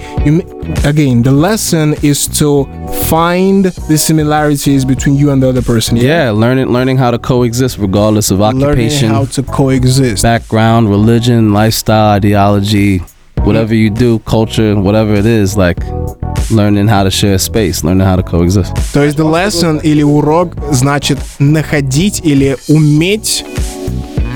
Again, 0.84 1.22
the 1.24 1.32
lesson 1.32 1.96
is 2.02 2.28
to 2.40 2.68
find 3.10 3.66
the 3.88 3.98
similarities 3.98 4.84
between 4.86 5.16
you 5.16 5.30
and 5.32 5.42
the 5.42 5.48
other 5.50 5.62
person. 5.64 5.98
yeah 5.98 6.32
learning 6.32 6.68
learning 6.72 6.98
how 6.98 7.12
to 7.12 7.18
coexist 7.20 7.78
regardless 7.78 8.32
of 8.32 8.40
Learning 8.40 8.64
occupation 8.64 9.10
how 9.10 9.26
to 9.26 9.44
coexist. 9.44 10.24
background 10.24 10.90
religion 10.90 11.54
lifestyle 11.54 12.16
ideology 12.18 13.02
whatever 13.45 13.75
you 13.75 13.91
do 13.91 14.19
culture 14.21 14.75
whatever 14.77 15.15
it 15.15 15.27
is 15.27 15.57
like 15.57 15.79
learning 16.51 16.89
how 16.89 17.03
to 17.03 17.11
share 17.11 17.39
space 17.39 17.85
learning 17.85 18.07
how 18.07 18.17
to 18.17 18.23
coexist 18.23 18.73
То 18.93 19.03
есть 19.03 19.17
the 19.17 19.25
lesson 19.25 19.81
или 19.83 20.03
урок 20.03 20.55
значит 20.73 21.19
находить 21.39 22.21
или 22.25 22.57
уметь 22.69 23.45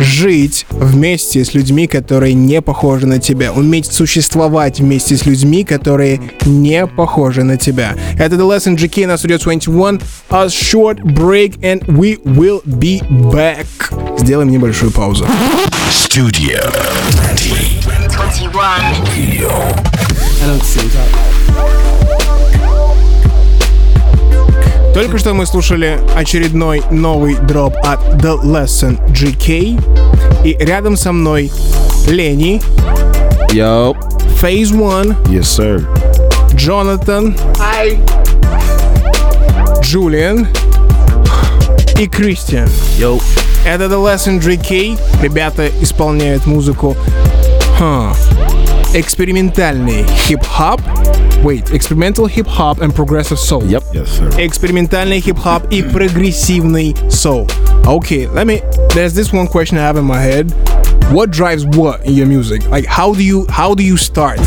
жить 0.00 0.66
вместе 0.70 1.44
с 1.44 1.54
людьми, 1.54 1.86
которые 1.86 2.34
не 2.34 2.62
похожи 2.62 3.06
на 3.06 3.18
тебя. 3.18 3.52
Уметь 3.52 3.86
существовать 3.86 4.80
вместе 4.80 5.16
с 5.16 5.26
людьми, 5.26 5.64
которые 5.64 6.20
не 6.44 6.86
похожи 6.86 7.42
на 7.42 7.56
тебя. 7.56 7.94
Это 8.18 8.36
The 8.36 8.48
Lesson 8.48 8.76
GK 8.76 9.06
на 9.06 9.12
Studio 9.14 9.42
21. 9.42 10.00
A 10.30 10.46
short 10.46 11.02
break 11.02 11.58
and 11.62 11.84
we 11.86 12.20
will 12.24 12.62
be 12.64 13.00
back. 13.32 13.66
Сделаем 14.18 14.50
небольшую 14.50 14.92
паузу. 14.92 15.26
Studio 15.90 16.72
21. 18.28 19.48
Только 24.92 25.16
что 25.18 25.32
мы 25.32 25.46
слушали 25.46 25.98
очередной 26.14 26.82
новый 26.90 27.36
дроп 27.36 27.74
от 27.84 28.00
The 28.22 28.42
Lesson 28.42 28.98
GK. 29.12 29.80
И 30.44 30.56
рядом 30.60 30.96
со 30.98 31.12
мной 31.12 31.50
Лени, 32.06 32.60
yo 33.50 33.96
Phase 34.42 34.72
One, 34.72 35.16
Yes, 35.28 35.44
sir. 35.44 35.86
Джонатан, 36.54 37.34
Джулиан 39.80 40.46
и 41.98 42.06
Кристиан. 42.06 42.68
Yo. 42.98 43.22
Это 43.64 43.84
The 43.84 43.96
Lesson 43.96 44.38
GK. 44.38 44.98
Ребята 45.22 45.68
исполняют 45.80 46.46
музыку 46.46 46.94
ха, 47.77 48.13
экспериментальный 48.93 50.05
хип-хоп, 50.27 50.81
wait, 51.43 51.71
experimental 51.71 52.27
hip-hop 52.27 52.81
and 52.81 52.93
progressive 52.93 53.37
soul. 53.39 53.63
Yep. 53.65 53.83
Yes, 53.93 54.09
sir. 54.09 54.29
Экспериментальный 54.37 55.19
хип-хоп 55.19 55.67
и 55.71 55.81
прогрессивный 55.83 56.95
soul. 57.09 57.47
Okay, 57.85 58.27
let 58.27 58.47
me. 58.47 58.61
There's 58.93 59.13
this 59.13 59.33
one 59.33 59.47
question 59.47 59.77
I 59.77 59.81
have 59.81 59.97
in 59.97 60.05
my 60.05 60.19
head. 60.21 60.53
What 61.11 61.31
drives 61.31 61.65
what 61.65 62.05
in 62.05 62.13
your 62.13 62.27
music? 62.27 62.65
Like, 62.69 62.85
how 62.85 63.13
do 63.13 63.23
you 63.23 63.45
how 63.49 63.75
do 63.75 63.83
you 63.83 63.97
start? 63.97 64.39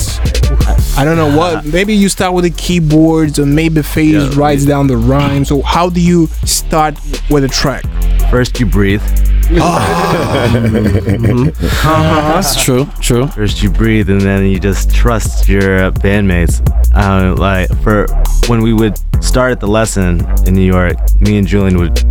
I 0.97 1.05
don't 1.05 1.17
know 1.17 1.37
what. 1.37 1.67
Maybe 1.67 1.93
you 1.95 2.09
start 2.09 2.33
with 2.33 2.45
the 2.45 2.51
keyboards, 2.51 3.39
or 3.39 3.45
maybe 3.45 3.83
Phase 3.83 4.15
Yeah. 4.15 4.41
writes 4.41 4.65
down 4.65 4.87
the 4.87 4.97
rhyme. 4.97 5.45
So 5.45 5.61
how 5.61 5.91
do 5.91 6.01
you 6.01 6.29
start 6.45 6.97
with 7.29 7.45
a 7.45 7.49
track? 7.49 7.85
First 8.31 8.59
you 8.59 8.65
breathe. 8.67 9.03
That's 11.84 12.64
true. 12.64 12.88
True. 13.02 13.28
First 13.28 13.62
you 13.62 13.70
breathe, 13.70 14.10
and 14.10 14.22
then 14.22 14.46
you 14.46 14.60
just 14.60 14.94
trust 14.94 15.50
your 15.50 15.92
bandmates. 15.92 16.62
Uh, 16.96 17.36
like 17.38 17.70
for 17.82 18.06
when 18.48 18.62
we 18.62 18.74
would 18.74 18.98
start 19.24 19.52
at 19.52 19.60
the 19.60 19.68
lesson 19.68 20.22
in 20.48 20.54
New 20.54 20.66
York, 20.66 20.96
me 21.20 21.38
and 21.38 21.48
Julian 21.48 21.78
would 21.78 22.02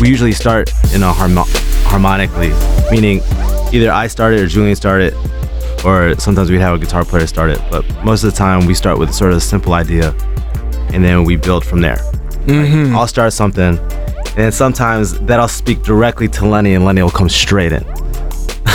we 0.00 0.08
usually 0.08 0.32
start 0.32 0.70
in 0.94 1.02
a 1.02 1.12
harmo- 1.12 1.48
harmonically, 1.86 2.50
meaning 2.90 3.20
either 3.72 3.90
I 3.90 4.06
started 4.06 4.40
or 4.40 4.46
Julian 4.46 4.76
started, 4.76 5.14
or 5.84 6.14
sometimes 6.18 6.50
we'd 6.50 6.60
have 6.60 6.74
a 6.74 6.78
guitar 6.78 7.04
player 7.04 7.26
start 7.26 7.50
it. 7.50 7.60
But 7.70 7.84
most 8.04 8.24
of 8.24 8.30
the 8.30 8.36
time 8.36 8.66
we 8.66 8.74
start 8.74 8.98
with 8.98 9.12
sort 9.14 9.32
of 9.32 9.38
a 9.38 9.40
simple 9.40 9.74
idea, 9.74 10.14
and 10.92 11.04
then 11.04 11.24
we 11.24 11.36
build 11.36 11.64
from 11.64 11.80
there. 11.80 11.98
Like, 12.48 12.96
I'll 12.96 13.06
start 13.06 13.32
something, 13.34 13.78
and 14.36 14.52
sometimes 14.52 15.18
that'll 15.20 15.48
speak 15.48 15.82
directly 15.82 16.28
to 16.28 16.46
Lenny, 16.46 16.74
and 16.74 16.84
Lenny 16.84 17.02
will 17.02 17.10
come 17.10 17.28
straight 17.28 17.72
in. 17.72 17.84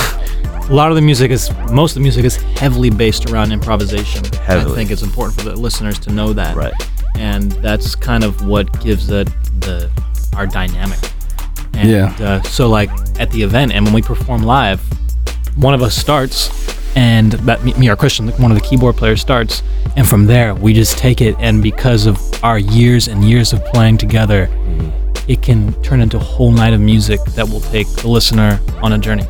A 0.63 0.67
lot 0.69 0.89
of 0.91 0.95
the 0.95 1.01
music 1.01 1.31
is 1.31 1.51
most 1.71 1.91
of 1.91 1.95
the 1.95 2.01
music 2.01 2.23
is 2.23 2.35
heavily 2.35 2.89
based 2.89 3.29
around 3.29 3.51
improvisation. 3.51 4.23
Heavily. 4.45 4.71
I 4.71 4.75
think 4.75 4.91
it's 4.91 5.01
important 5.01 5.37
for 5.39 5.49
the 5.49 5.55
listeners 5.55 5.99
to 5.99 6.11
know 6.11 6.33
that. 6.33 6.55
Right. 6.55 6.73
And 7.15 7.51
that's 7.53 7.95
kind 7.95 8.23
of 8.23 8.47
what 8.47 8.81
gives 8.81 9.09
it 9.09 9.27
the 9.59 9.91
our 10.35 10.47
dynamic. 10.47 10.99
And, 11.73 11.89
Yeah. 11.89 12.15
Uh, 12.19 12.41
so 12.43 12.69
like 12.69 12.89
at 13.19 13.29
the 13.31 13.41
event 13.41 13.71
and 13.71 13.83
when 13.85 13.93
we 13.93 14.01
perform 14.01 14.43
live, 14.43 14.81
one 15.55 15.73
of 15.73 15.81
us 15.81 15.95
starts 15.95 16.49
and 16.95 17.33
that 17.33 17.63
me, 17.63 17.89
or 17.89 17.95
Christian, 17.95 18.29
one 18.29 18.51
of 18.51 18.59
the 18.59 18.63
keyboard 18.63 18.95
players 18.95 19.21
starts, 19.21 19.63
and 19.95 20.07
from 20.07 20.25
there 20.25 20.53
we 20.55 20.73
just 20.73 20.97
take 20.97 21.21
it 21.21 21.35
and 21.39 21.61
because 21.61 22.05
of 22.05 22.19
our 22.43 22.59
years 22.59 23.07
and 23.07 23.23
years 23.23 23.53
of 23.53 23.63
playing 23.65 23.97
together, 23.97 24.49
it 25.27 25.41
can 25.41 25.73
turn 25.81 26.01
into 26.01 26.17
a 26.17 26.19
whole 26.19 26.51
night 26.51 26.73
of 26.73 26.81
music 26.81 27.19
that 27.35 27.47
will 27.47 27.61
take 27.61 27.87
the 27.87 28.07
listener 28.07 28.59
on 28.81 28.93
a 28.93 28.97
journey. 28.97 29.23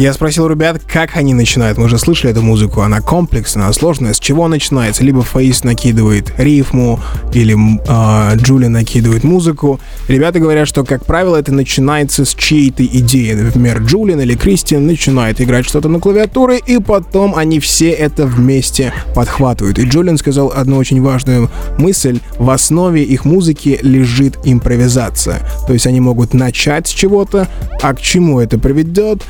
Я 0.00 0.14
спросил 0.14 0.48
ребят, 0.48 0.80
как 0.90 1.18
они 1.18 1.34
начинают. 1.34 1.76
Мы 1.76 1.84
уже 1.84 1.98
слышали 1.98 2.32
эту 2.32 2.40
музыку, 2.40 2.80
она 2.80 3.02
комплексная, 3.02 3.64
она 3.64 3.72
сложная. 3.74 4.14
С 4.14 4.18
чего 4.18 4.48
начинается? 4.48 5.04
Либо 5.04 5.20
Фаис 5.20 5.62
накидывает 5.62 6.32
рифму, 6.38 6.98
или 7.34 7.54
э, 7.54 8.36
Джули 8.38 8.68
накидывает 8.68 9.24
музыку. 9.24 9.78
Ребята 10.08 10.38
говорят, 10.38 10.66
что, 10.66 10.84
как 10.84 11.04
правило, 11.04 11.36
это 11.36 11.52
начинается 11.52 12.24
с 12.24 12.34
чьей-то 12.34 12.82
идеи. 12.82 13.34
Например, 13.34 13.82
Джулиан 13.82 14.22
или 14.22 14.34
Кристиан 14.36 14.86
начинает 14.86 15.38
играть 15.42 15.66
что-то 15.66 15.90
на 15.90 16.00
клавиатуре, 16.00 16.60
и 16.66 16.78
потом 16.78 17.34
они 17.34 17.60
все 17.60 17.90
это 17.90 18.24
вместе 18.24 18.94
подхватывают. 19.14 19.78
И 19.78 19.84
Джулиан 19.84 20.16
сказал 20.16 20.50
одну 20.56 20.78
очень 20.78 21.02
важную 21.02 21.50
мысль. 21.76 22.20
В 22.38 22.48
основе 22.48 23.02
их 23.02 23.26
музыки 23.26 23.78
лежит 23.82 24.38
импровизация. 24.44 25.42
То 25.66 25.74
есть 25.74 25.86
они 25.86 26.00
могут 26.00 26.32
начать 26.32 26.88
с 26.88 26.90
чего-то, 26.90 27.48
а 27.82 27.92
к 27.92 28.00
чему 28.00 28.40
это 28.40 28.58
приведет, 28.58 29.22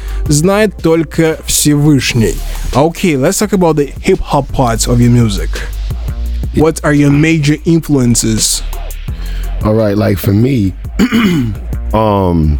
знает 0.60 0.76
только 0.82 1.38
Всевышний. 1.46 2.34
Okay, 2.74 3.16
let's 3.16 3.38
talk 3.38 3.52
about 3.52 3.76
the 3.76 3.86
hip 4.02 4.18
hop 4.18 4.46
parts 4.52 4.86
of 4.86 5.00
your 5.00 5.10
music. 5.10 5.48
What 6.54 6.84
are 6.84 6.92
your 6.92 7.10
major 7.10 7.56
influences? 7.64 8.62
All 9.64 9.74
right, 9.74 9.96
like 9.96 10.18
for 10.18 10.32
me, 10.32 10.74
um, 11.94 12.58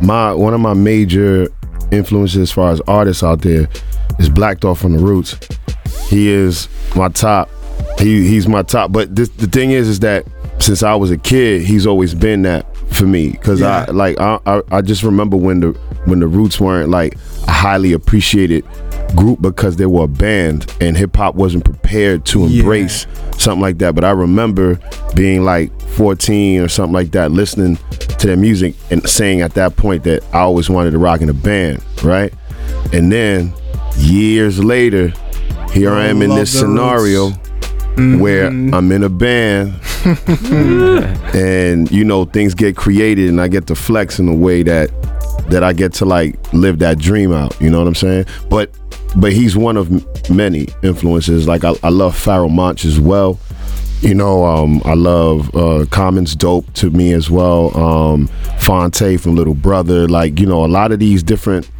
my 0.00 0.32
one 0.32 0.54
of 0.54 0.60
my 0.60 0.74
major 0.74 1.48
influences 1.90 2.38
as 2.38 2.52
far 2.52 2.70
as 2.70 2.80
artists 2.86 3.22
out 3.22 3.42
there 3.42 3.68
is 4.18 4.28
Black 4.28 4.60
Thought 4.60 4.78
from 4.78 4.92
the 4.92 5.02
Roots. 5.02 5.36
He 6.08 6.28
is 6.28 6.68
my 6.94 7.08
top. 7.08 7.48
He 7.98 8.28
he's 8.28 8.46
my 8.46 8.62
top. 8.62 8.92
But 8.92 9.16
this, 9.16 9.28
the 9.30 9.48
thing 9.48 9.72
is, 9.72 9.88
is 9.88 10.00
that 10.00 10.24
since 10.60 10.82
I 10.82 10.94
was 10.94 11.10
a 11.10 11.18
kid, 11.18 11.62
he's 11.62 11.86
always 11.86 12.14
been 12.14 12.42
that 12.42 12.66
for 13.00 13.06
me. 13.06 13.32
Cause 13.32 13.60
Yeah. 13.60 13.86
I 13.88 13.90
like 13.90 14.20
I, 14.20 14.38
I 14.46 14.62
I 14.70 14.80
just 14.82 15.02
remember 15.02 15.36
when 15.36 15.60
the 15.60 15.68
when 16.04 16.20
the 16.20 16.28
Roots 16.28 16.60
weren't 16.60 16.90
like 16.90 17.16
a 17.48 17.50
highly 17.50 17.92
appreciated 17.92 18.64
group 19.16 19.40
because 19.42 19.76
they 19.76 19.86
were 19.86 20.04
a 20.04 20.08
band 20.08 20.72
and 20.80 20.96
hip 20.96 21.16
hop 21.16 21.34
wasn't 21.34 21.64
prepared 21.64 22.24
to 22.26 22.46
Yeah. 22.46 22.60
embrace 22.60 23.06
something 23.38 23.60
like 23.62 23.78
that. 23.78 23.94
But 23.94 24.04
I 24.04 24.10
remember 24.10 24.78
being 25.14 25.44
like 25.44 25.72
14 25.92 26.60
or 26.60 26.68
something 26.68 26.92
like 26.92 27.10
that, 27.12 27.32
listening 27.32 27.78
to 28.18 28.26
their 28.26 28.36
music 28.36 28.74
and 28.90 29.08
saying 29.08 29.40
at 29.40 29.54
that 29.54 29.76
point 29.76 30.04
that 30.04 30.22
I 30.32 30.40
always 30.40 30.70
wanted 30.70 30.92
to 30.92 30.98
rock 30.98 31.22
in 31.22 31.28
a 31.28 31.34
band, 31.34 31.82
right? 32.04 32.32
And 32.92 33.10
then 33.10 33.52
years 33.96 34.62
later, 34.62 35.12
here 35.72 35.92
I 35.92 36.06
am 36.06 36.22
in 36.22 36.30
this 36.30 36.56
scenario 36.56 37.30
Roots. 37.30 37.49
Mm-hmm. 38.00 38.18
where 38.18 38.46
I'm 38.46 38.90
in 38.92 39.04
a 39.04 39.10
band 39.10 39.74
and 41.34 41.90
you 41.90 42.02
know 42.02 42.24
things 42.24 42.54
get 42.54 42.74
created 42.74 43.28
and 43.28 43.38
I 43.38 43.48
get 43.48 43.66
to 43.66 43.74
flex 43.74 44.18
in 44.18 44.26
a 44.26 44.34
way 44.34 44.62
that 44.62 44.90
that 45.50 45.62
I 45.62 45.74
get 45.74 45.92
to 45.94 46.06
like 46.06 46.52
live 46.54 46.78
that 46.78 46.98
dream 46.98 47.30
out. 47.32 47.60
You 47.60 47.68
know 47.68 47.78
what 47.78 47.86
I'm 47.86 47.94
saying? 47.94 48.24
But 48.48 48.70
but 49.16 49.34
he's 49.34 49.54
one 49.54 49.76
of 49.76 49.90
many 50.30 50.68
influences. 50.82 51.46
Like 51.46 51.62
I, 51.62 51.74
I 51.82 51.90
love 51.90 52.14
Pharoahe 52.14 52.50
Monch 52.50 52.86
as 52.86 52.98
well. 52.98 53.38
You 54.00 54.14
know, 54.14 54.46
um, 54.46 54.80
I 54.86 54.94
love 54.94 55.54
uh, 55.54 55.84
Commons 55.90 56.34
Dope 56.34 56.72
to 56.74 56.88
me 56.88 57.12
as 57.12 57.28
well. 57.28 57.76
Um, 57.76 58.28
Phonte 58.60 59.20
from 59.20 59.34
Little 59.36 59.52
Brother. 59.52 60.08
Like 60.08 60.40
you 60.40 60.46
know, 60.46 60.64
a 60.64 60.68
lot 60.68 60.90
of 60.90 61.00
these 61.00 61.22
different 61.22 61.70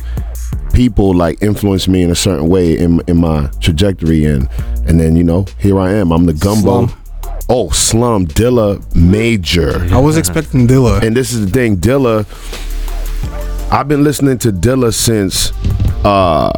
people 0.74 1.14
like 1.14 1.42
influenced 1.42 1.88
me 1.88 2.02
in 2.02 2.10
a 2.10 2.14
certain 2.14 2.48
way 2.48 2.76
in 2.76 3.00
in 3.06 3.16
my 3.16 3.50
trajectory 3.60 4.26
and 4.26 4.48
and 4.90 4.98
then 4.98 5.14
you 5.16 5.22
know 5.22 5.46
here 5.58 5.78
I 5.78 5.92
am 5.94 6.10
I'm 6.10 6.26
the 6.26 6.32
gumbo 6.32 6.86
Slum. 6.88 7.02
oh 7.48 7.70
slum 7.70 8.26
Dilla 8.26 8.82
major 8.94 9.78
I 9.94 9.98
was 9.98 10.16
expecting 10.16 10.66
Dilla. 10.66 11.00
and 11.02 11.16
this 11.16 11.32
is 11.32 11.46
the 11.46 11.50
thing 11.50 11.76
Dilla 11.76 12.26
I've 13.72 13.86
been 13.86 14.02
listening 14.02 14.36
to 14.38 14.52
Dilla 14.52 14.92
since 14.92 15.52
uh 16.04 16.50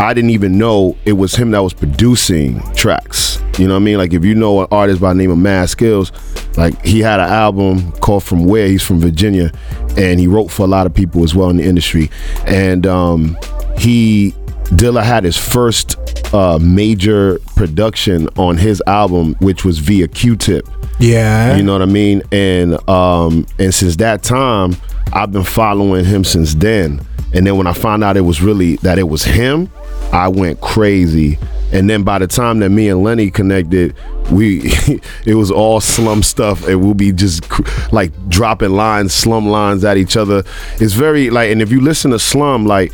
I 0.00 0.12
didn't 0.14 0.30
even 0.30 0.56
know 0.58 0.96
it 1.04 1.12
was 1.12 1.34
him 1.34 1.52
that 1.52 1.62
was 1.62 1.72
producing 1.72 2.60
tracks. 2.74 3.38
You 3.58 3.68
know 3.68 3.74
what 3.74 3.80
I 3.80 3.84
mean? 3.84 3.96
Like 3.98 4.12
if 4.12 4.24
you 4.24 4.34
know 4.34 4.62
an 4.62 4.66
artist 4.72 5.00
by 5.00 5.10
the 5.10 5.18
name 5.18 5.30
of 5.30 5.38
Mad 5.38 5.68
Skillz, 5.68 6.10
like 6.58 6.84
he 6.84 6.98
had 6.98 7.20
an 7.20 7.30
album 7.30 7.92
called 7.92 8.24
From 8.24 8.44
Where. 8.44 8.66
He's 8.66 8.82
from 8.82 8.98
Virginia, 8.98 9.52
and 9.96 10.18
he 10.18 10.26
wrote 10.26 10.48
for 10.50 10.64
a 10.64 10.66
lot 10.66 10.86
of 10.86 10.94
people 10.94 11.22
as 11.22 11.34
well 11.34 11.48
in 11.48 11.58
the 11.58 11.64
industry. 11.64 12.10
And 12.44 12.86
um, 12.88 13.38
he 13.78 14.34
Dilla 14.76 15.02
had 15.02 15.24
his 15.24 15.36
first 15.36 15.96
uh, 16.34 16.58
major 16.60 17.38
production 17.56 18.28
on 18.36 18.56
his 18.56 18.82
album, 18.86 19.34
which 19.40 19.64
was 19.64 19.78
via 19.78 20.08
Q-Tip. 20.08 20.68
Yeah. 20.98 21.56
You 21.56 21.62
know 21.62 21.72
what 21.72 21.82
I 21.82 21.86
mean? 21.86 22.22
And 22.32 22.88
um 22.88 23.46
and 23.58 23.74
since 23.74 23.96
that 23.96 24.22
time, 24.22 24.76
I've 25.12 25.32
been 25.32 25.44
following 25.44 26.04
him 26.04 26.24
since 26.24 26.54
then. 26.54 27.04
And 27.32 27.46
then 27.46 27.56
when 27.56 27.66
I 27.66 27.72
found 27.72 28.04
out 28.04 28.16
it 28.16 28.22
was 28.22 28.40
really 28.40 28.76
that 28.76 28.98
it 28.98 29.08
was 29.08 29.24
him, 29.24 29.70
I 30.12 30.28
went 30.28 30.60
crazy. 30.60 31.38
And 31.72 31.90
then 31.90 32.04
by 32.04 32.20
the 32.20 32.28
time 32.28 32.60
that 32.60 32.70
me 32.70 32.88
and 32.88 33.02
Lenny 33.02 33.30
connected, 33.30 33.96
we 34.30 34.60
it 35.26 35.34
was 35.34 35.50
all 35.50 35.80
slum 35.80 36.22
stuff, 36.22 36.66
and 36.68 36.80
we'll 36.80 36.94
be 36.94 37.10
just 37.10 37.44
like 37.92 38.12
dropping 38.28 38.70
lines, 38.70 39.12
slum 39.12 39.48
lines 39.48 39.84
at 39.84 39.96
each 39.96 40.16
other. 40.16 40.44
It's 40.80 40.92
very 40.94 41.30
like, 41.30 41.50
and 41.50 41.60
if 41.60 41.72
you 41.72 41.80
listen 41.80 42.12
to 42.12 42.18
slum, 42.20 42.66
like 42.66 42.92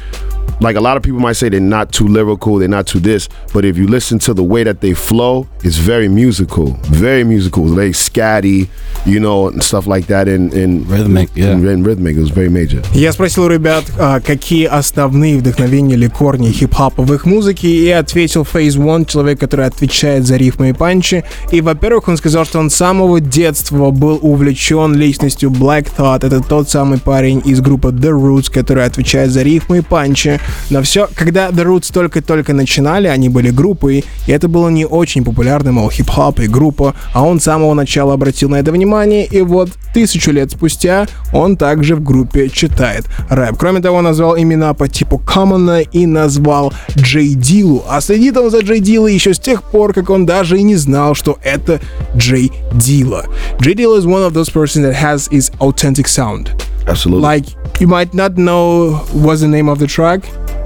like 0.62 0.76
a 0.76 0.82
lot 0.82 0.98
of 0.98 1.04
people 1.04 1.20
might 1.20 1.34
say 1.34 1.50
they're 1.50 1.60
not 1.60 1.92
too 1.92 2.08
lyrical, 2.08 2.58
they're 2.58 2.68
not 2.68 2.88
too 2.88 3.00
this, 3.00 3.28
but 3.54 3.66
if 3.66 3.78
you 3.78 3.88
listen 3.88 4.20
to 4.20 4.34
the 4.34 4.44
way 4.44 4.64
that 4.64 4.82
they 4.82 4.94
flow, 4.94 5.48
it's 5.64 5.78
very 5.78 6.08
musical, 6.08 6.78
very 6.84 7.24
musical, 7.24 7.66
very 7.66 7.92
scatty, 7.92 8.70
you 9.06 9.20
know, 9.20 9.48
and 9.48 9.62
stuff 9.62 9.86
like 9.88 10.08
that. 10.08 10.28
And, 10.28 10.54
and 10.54 10.88
Rhythmic, 10.88 11.30
yeah. 11.36 11.52
and, 11.52 11.68
and 11.68 11.86
rhythmic, 11.86 12.16
it 12.16 12.22
was 12.22 12.30
very 12.30 12.50
major. 12.50 12.82
Я 12.94 13.12
спросил 13.12 13.44
у 13.44 13.50
ребят, 13.50 13.84
а, 14.00 14.20
какие 14.22 14.66
основные 14.66 15.38
вдохновения 15.38 15.96
или 15.96 16.08
корни 16.08 16.52
хип-хопа 16.52 17.04
в 17.04 17.14
их 17.14 17.26
музыке, 17.26 17.68
и 17.68 17.90
ответил 17.90 18.44
Phase 18.44 18.78
One, 18.78 19.06
человек, 19.06 19.40
который 19.40 19.66
отвечает 19.66 20.26
за 20.26 20.38
рифмы 20.38 20.70
и 20.70 20.74
панчи. 20.74 21.26
И, 21.52 21.62
во-первых, 21.62 22.08
он 22.08 22.18
сказал, 22.18 22.46
что 22.46 22.60
он 22.60 22.70
с 22.70 22.76
самого 22.76 23.20
детства 23.20 23.90
был 23.92 24.20
увлечен 24.22 24.96
личностью 24.96 25.50
Black 25.50 25.90
Thought. 25.98 26.26
Это 26.26 26.42
тот 26.42 26.70
самый 26.70 27.00
парень 27.00 27.42
из 27.44 27.60
группы 27.62 27.90
The 27.90 28.12
Roots, 28.12 28.52
который 28.52 28.86
отвечает 28.86 29.32
за 29.32 29.42
рифмы 29.42 29.80
и 29.80 29.82
панчи. 29.82 30.39
Но 30.71 30.83
все, 30.83 31.09
когда 31.15 31.49
The 31.49 31.65
Roots 31.65 31.93
только-только 31.93 32.53
начинали, 32.53 33.09
они 33.09 33.29
были 33.29 33.51
группой, 33.51 34.05
и 34.27 34.33
это 34.33 34.49
было 34.49 34.69
не 34.69 34.87
очень 34.87 35.25
популярно, 35.25 35.73
мол, 35.73 35.91
хип-хоп 35.91 36.41
и 36.41 36.47
группа, 36.47 36.95
а 37.13 37.25
он 37.25 37.41
с 37.41 37.45
самого 37.45 37.75
начала 37.75 38.15
обратил 38.15 38.49
на 38.49 38.57
это 38.57 38.73
внимание, 38.73 39.27
и 39.27 39.43
вот 39.43 39.71
тысячу 39.93 40.31
лет 40.31 40.53
спустя 40.53 41.09
он 41.33 41.57
также 41.57 41.97
в 41.97 42.03
группе 42.03 42.49
читает 42.49 43.07
рэп. 43.29 43.57
Кроме 43.59 43.81
того, 43.81 44.01
назвал 44.03 44.39
имена 44.39 44.75
по 44.75 44.89
типу 44.89 45.21
Common 45.25 45.89
и 45.91 46.07
назвал 46.07 46.73
Джей 46.97 47.35
Дилу, 47.35 47.85
а 47.89 48.01
следит 48.01 48.37
он 48.37 48.51
за 48.51 48.61
Джей 48.61 48.81
Дилой 48.81 49.15
еще 49.15 49.35
с 49.35 49.39
тех 49.39 49.63
пор, 49.63 49.93
как 49.93 50.11
он 50.11 50.27
даже 50.27 50.59
и 50.59 50.63
не 50.63 50.77
знал, 50.77 51.15
что 51.15 51.39
это 51.43 51.81
Джей 52.17 52.53
Дила. 52.75 53.27
Джей 53.61 53.75
Дила 53.75 53.99
is 53.99 54.07
one 54.07 54.25
of 54.25 54.33
those 54.33 54.51
persons 54.51 54.85
that 54.85 54.95
has 54.95 55.29
his 55.31 55.51
authentic 55.61 56.07
sound. 56.07 56.51
Absolutely. 56.87 57.23
Like 57.23 57.60
you 57.81 57.87
might 57.87 58.13
not 58.15 58.37
know 58.37 58.93
what's 59.13 59.41
the 59.41 59.49
name 59.49 59.69
of 59.69 59.79
the 59.79 59.87
track. 59.87 60.21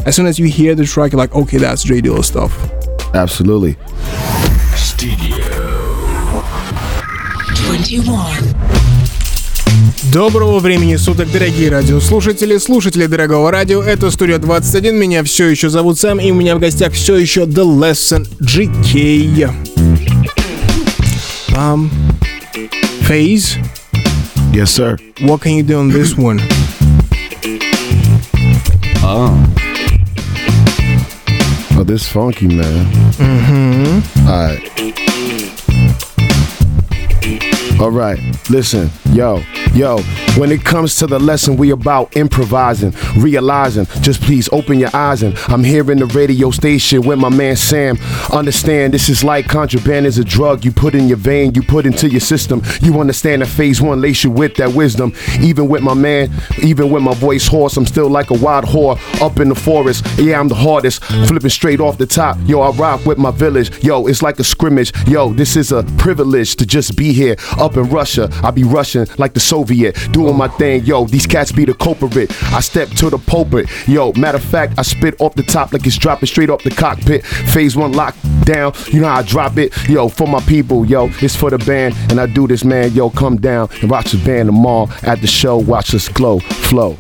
As 0.07 0.17
soon 0.17 0.27
as 0.27 0.39
you 0.39 0.47
hear 0.47 0.75
the 0.75 0.85
track, 0.85 1.13
you're 1.13 1.19
like, 1.19 1.35
okay, 1.35 1.59
that's 1.59 1.83
J 1.83 2.01
Dilla 2.03 2.25
stuff. 2.25 2.53
Absolutely. 3.15 3.77
Studio. 4.77 5.45
21. 7.71 8.55
Доброго 10.13 10.59
времени 10.61 10.97
суток, 10.97 11.31
дорогие 11.33 11.71
радиослушатели, 11.71 12.59
слушатели 12.59 13.07
дорогого 13.07 13.51
радио. 13.51 13.83
Это 13.83 14.11
Студия 14.11 14.39
21, 14.39 14.97
меня 14.97 15.25
все 15.25 15.49
еще 15.49 15.71
зовут 15.71 15.99
Сэм, 15.99 16.21
и 16.21 16.31
у 16.31 16.35
меня 16.35 16.55
в 16.55 16.61
гостях 16.61 16.93
все 16.93 17.17
еще 17.17 17.43
The 17.43 17.65
Lesson 17.65 18.27
GK. 18.41 19.51
Um, 21.57 21.91
Phase, 23.09 23.59
Yes, 24.53 24.71
sir. 24.71 24.97
what 25.23 25.41
can 25.41 25.53
you 25.57 25.63
do 25.65 25.79
on 25.79 25.89
this 25.91 26.17
one? 26.17 26.41
Oh, 29.07 29.37
this 31.85 32.09
funky 32.09 32.49
man. 32.49 32.87
Mm-hmm. 33.21 34.29
All 34.29 34.49
right. 34.49 34.65
All 37.81 37.91
right. 37.91 38.19
Listen, 38.49 38.89
yo, 39.13 39.43
yo. 39.75 39.99
When 40.37 40.51
it 40.51 40.65
comes 40.65 40.97
to 40.97 41.07
the 41.07 41.21
lesson, 41.21 41.57
we 41.57 41.71
about 41.71 42.17
improvising, 42.17 42.93
realizing. 43.17 43.87
Just 44.01 44.21
please 44.21 44.49
open 44.51 44.81
your 44.81 44.91
eyes 44.93 45.23
and 45.23 45.39
I'm 45.47 45.63
here 45.63 45.89
in 45.93 45.99
the 45.99 46.07
radio 46.07 46.51
station 46.51 47.03
with 47.03 47.21
my 47.21 47.29
man 47.29 47.55
Sam. 47.55 47.99
Understand 48.33 48.95
this 48.95 49.09
is 49.09 49.23
like 49.23 49.47
contraband 49.47 50.07
is 50.07 50.19
a 50.19 50.25
drug 50.25 50.65
you 50.65 50.73
put 50.73 50.97
in 50.97 51.07
your 51.07 51.19
vein, 51.19 51.55
you 51.55 51.63
put 51.63 51.87
into 51.87 52.11
your 52.11 52.21
system. 52.21 52.63
You 52.81 52.99
understand 53.01 53.43
that 53.43 53.47
phase 53.47 53.81
one 53.81 54.01
lace 54.01 54.25
you 54.25 54.31
with 54.33 54.57
that 54.57 54.75
wisdom. 54.75 55.13
Even 55.41 55.69
with 55.69 55.83
my 55.83 55.95
man, 55.95 56.33
even 56.61 56.91
with 56.91 57.05
my 57.05 57.15
voice 57.15 57.47
hoarse, 57.47 57.77
I'm 57.77 57.87
still 57.87 58.11
like 58.11 58.31
a 58.31 58.35
wild 58.35 58.65
whore 58.65 58.99
up 59.23 59.39
in 59.39 59.49
the 59.51 59.55
forest. 59.55 60.05
Yeah, 60.19 60.41
I'm 60.41 60.49
the 60.49 60.57
hardest. 60.57 61.05
Flipping 61.05 61.51
straight 61.51 61.79
off 61.79 61.97
the 61.97 62.07
top. 62.07 62.37
Yo, 62.45 62.61
I 62.61 62.71
rock 62.71 63.07
with 63.07 63.19
my 63.19 63.31
village. 63.31 63.85
Yo, 63.85 64.09
it's 64.09 64.21
like 64.21 64.41
a 64.41 64.45
scrimmage. 64.45 64.93
Yo, 65.07 65.33
this 65.33 65.55
is 65.57 65.71
a 65.71 65.85
privilege 65.97 66.57
to 66.57 66.67
just 66.67 66.97
be 66.97 67.13
here 67.13 67.37
up 67.59 67.77
in 67.77 67.89
Russia. 67.89 68.29
I 68.43 68.51
be 68.51 68.65
rushing 68.65 69.07
like 69.17 69.35
the 69.35 69.41
Soviet, 69.41 69.97
doing 70.25 70.37
my 70.37 70.49
thing. 70.49 70.85
Yo, 70.85 71.05
these 71.05 71.27
cats 71.27 71.53
be 71.53 71.65
the 71.65 71.75
culprit. 71.75 72.31
I 72.53 72.61
step 72.61 72.89
to 72.91 73.11
the 73.11 73.19
pulpit. 73.19 73.69
Yo, 73.87 74.13
matter 74.15 74.39
of 74.39 74.45
fact, 74.45 74.75
I 74.79 74.83
spit 74.83 75.21
off 75.21 75.35
the 75.35 75.43
top 75.43 75.73
like 75.73 75.87
it's 75.87 75.99
dropping 75.99 76.27
straight 76.27 76.51
off 76.51 76.63
the 76.63 76.71
cockpit. 76.71 77.25
Phase 77.25 77.77
one 77.77 77.93
lock 77.93 78.17
down. 78.45 78.73
You 78.91 79.01
know 79.01 79.09
how 79.09 79.19
I 79.19 79.23
drop 79.23 79.59
it. 79.59 79.73
Yo, 79.89 80.09
for 80.09 80.27
my 80.27 80.41
people. 80.41 80.85
Yo, 80.87 81.09
it's 81.21 81.37
for 81.37 81.51
the 81.51 81.59
band, 81.59 81.95
and 82.11 82.21
I 82.21 82.27
do 82.27 82.47
this, 82.47 82.65
man. 82.65 82.93
Yo, 82.93 83.11
come 83.11 83.37
down 83.37 83.69
and 83.83 83.91
watch 83.91 84.13
the 84.13 84.25
band 84.25 84.49
tomorrow 84.49 84.89
at 85.03 85.21
the 85.21 85.27
show. 85.27 85.59
Watch 85.59 85.95
us 85.95 86.09
glow, 86.09 86.39
flow. 86.41 86.97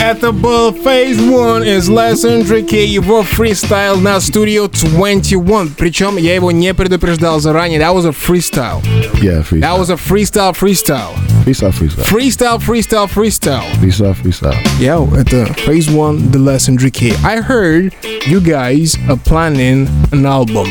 Это 0.00 0.32
был 0.32 0.72
Phase 0.72 1.18
One 1.30 1.64
из 1.64 1.88
Lesson 1.88 2.42
GK, 2.42 2.86
его 2.86 3.22
фристайл 3.22 3.96
на 3.98 4.16
Studio 4.16 4.68
21. 4.68 5.74
Причем 5.78 6.16
я 6.16 6.34
его 6.34 6.50
не 6.50 6.74
предупреждал 6.74 7.38
заранее. 7.40 7.78
That 7.78 7.94
was 7.94 8.04
a 8.06 8.10
freestyle. 8.12 8.82
Yeah, 9.22 9.42
freestyle. 9.42 9.60
That 9.60 9.78
was 9.78 9.90
a 9.90 9.96
freestyle 9.96 10.52
freestyle. 10.54 11.14
freestyle, 11.44 11.72
freestyle, 11.72 12.04
Freestyle, 12.04 12.58
freestyle, 12.58 13.08
freestyle. 13.08 13.62
freestyle, 13.80 14.14
freestyle. 14.14 14.56
Yo, 14.80 15.08
это 15.16 15.46
Phase 15.64 15.88
One, 15.90 16.30
The 16.32 16.38
Lesson 16.38 16.76
GK. 16.76 17.12
I 17.24 17.40
heard 17.40 17.94
you 18.26 18.40
guys 18.40 18.96
are 19.08 19.16
planning 19.16 19.88
an 20.10 20.26
album. 20.26 20.66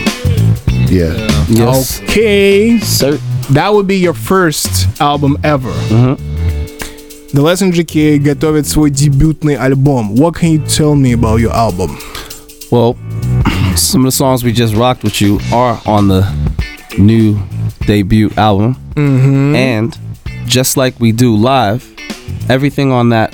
Yeah. 0.89 1.13
Yes. 1.47 2.01
Okay. 2.03 2.79
Sir. 2.79 3.17
That 3.49 3.73
would 3.73 3.87
be 3.87 3.97
your 3.97 4.13
first 4.13 4.87
album 4.99 5.37
ever. 5.43 5.71
The 7.35 7.41
Lesson 7.41 7.71
GK 7.71 8.17
готовит 8.19 8.67
свой 8.67 8.89
дебютный 8.89 9.55
альбом. 9.55 10.15
What 10.15 10.35
can 10.35 10.51
you 10.51 10.59
tell 10.65 10.95
me 10.95 11.13
about 11.13 11.39
your 11.39 11.53
album? 11.53 11.97
Well, 12.71 12.95
some 13.75 14.01
of 14.01 14.07
the 14.07 14.11
songs 14.11 14.43
we 14.43 14.51
just 14.51 14.75
rocked 14.75 15.03
with 15.03 15.21
you 15.21 15.39
are 15.53 15.79
on 15.85 16.07
the 16.09 16.25
new 16.97 17.37
debut 17.87 18.29
album. 18.37 18.75
And 18.97 19.97
just 20.45 20.75
like 20.77 20.99
we 20.99 21.11
do 21.13 21.35
live, 21.35 21.83
everything 22.49 22.91
on 22.91 23.09
that 23.09 23.33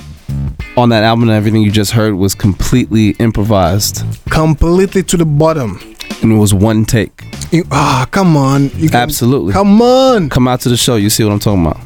on 0.78 0.90
that 0.90 1.04
album 1.04 1.24
and 1.30 1.32
everything 1.32 1.64
you 1.64 1.72
just 1.72 1.92
heard 1.92 2.14
was 2.14 2.36
completely 2.36 3.16
improvised. 3.20 4.04
Completely 4.30 5.02
to 5.04 5.18
the 5.18 5.26
bottom. 5.26 5.80
And 6.22 6.32
it 6.32 6.36
was 6.38 6.54
one 6.54 6.86
take. 6.86 7.24
You- 7.52 7.66
ah, 7.72 8.06
come 8.12 8.38
on. 8.38 8.70
You 8.78 8.90
can- 8.90 9.02
Absolutely. 9.02 9.54
Come 9.54 9.82
on. 9.82 10.30
Come 10.30 10.48
out 10.48 10.62
to 10.62 10.70
the 10.70 10.78
show, 10.78 10.96
you 10.98 11.10
see 11.10 11.24
what 11.24 11.34
I'm 11.34 11.40
talking 11.40 11.66
about. 11.66 11.80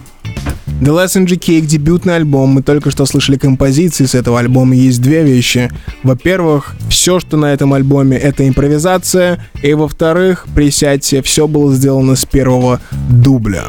The 0.78 0.92
Lesson 0.92 1.24
GK, 1.24 1.60
их 1.60 1.66
дебютный 1.66 2.16
альбом. 2.16 2.50
Мы 2.50 2.62
только 2.62 2.90
что 2.90 3.06
слышали 3.06 3.38
композиции 3.38 4.04
с 4.04 4.14
этого 4.14 4.38
альбома. 4.38 4.74
Есть 4.74 5.00
две 5.00 5.24
вещи. 5.24 5.70
Во-первых, 6.02 6.76
все, 6.90 7.18
что 7.18 7.38
на 7.38 7.46
этом 7.46 7.72
альбоме, 7.72 8.18
это 8.18 8.46
импровизация. 8.46 9.42
И 9.62 9.72
во-вторых, 9.72 10.46
присядьте, 10.54 11.22
все 11.22 11.48
было 11.48 11.74
сделано 11.74 12.14
с 12.14 12.26
первого 12.26 12.80
дубля. 13.08 13.64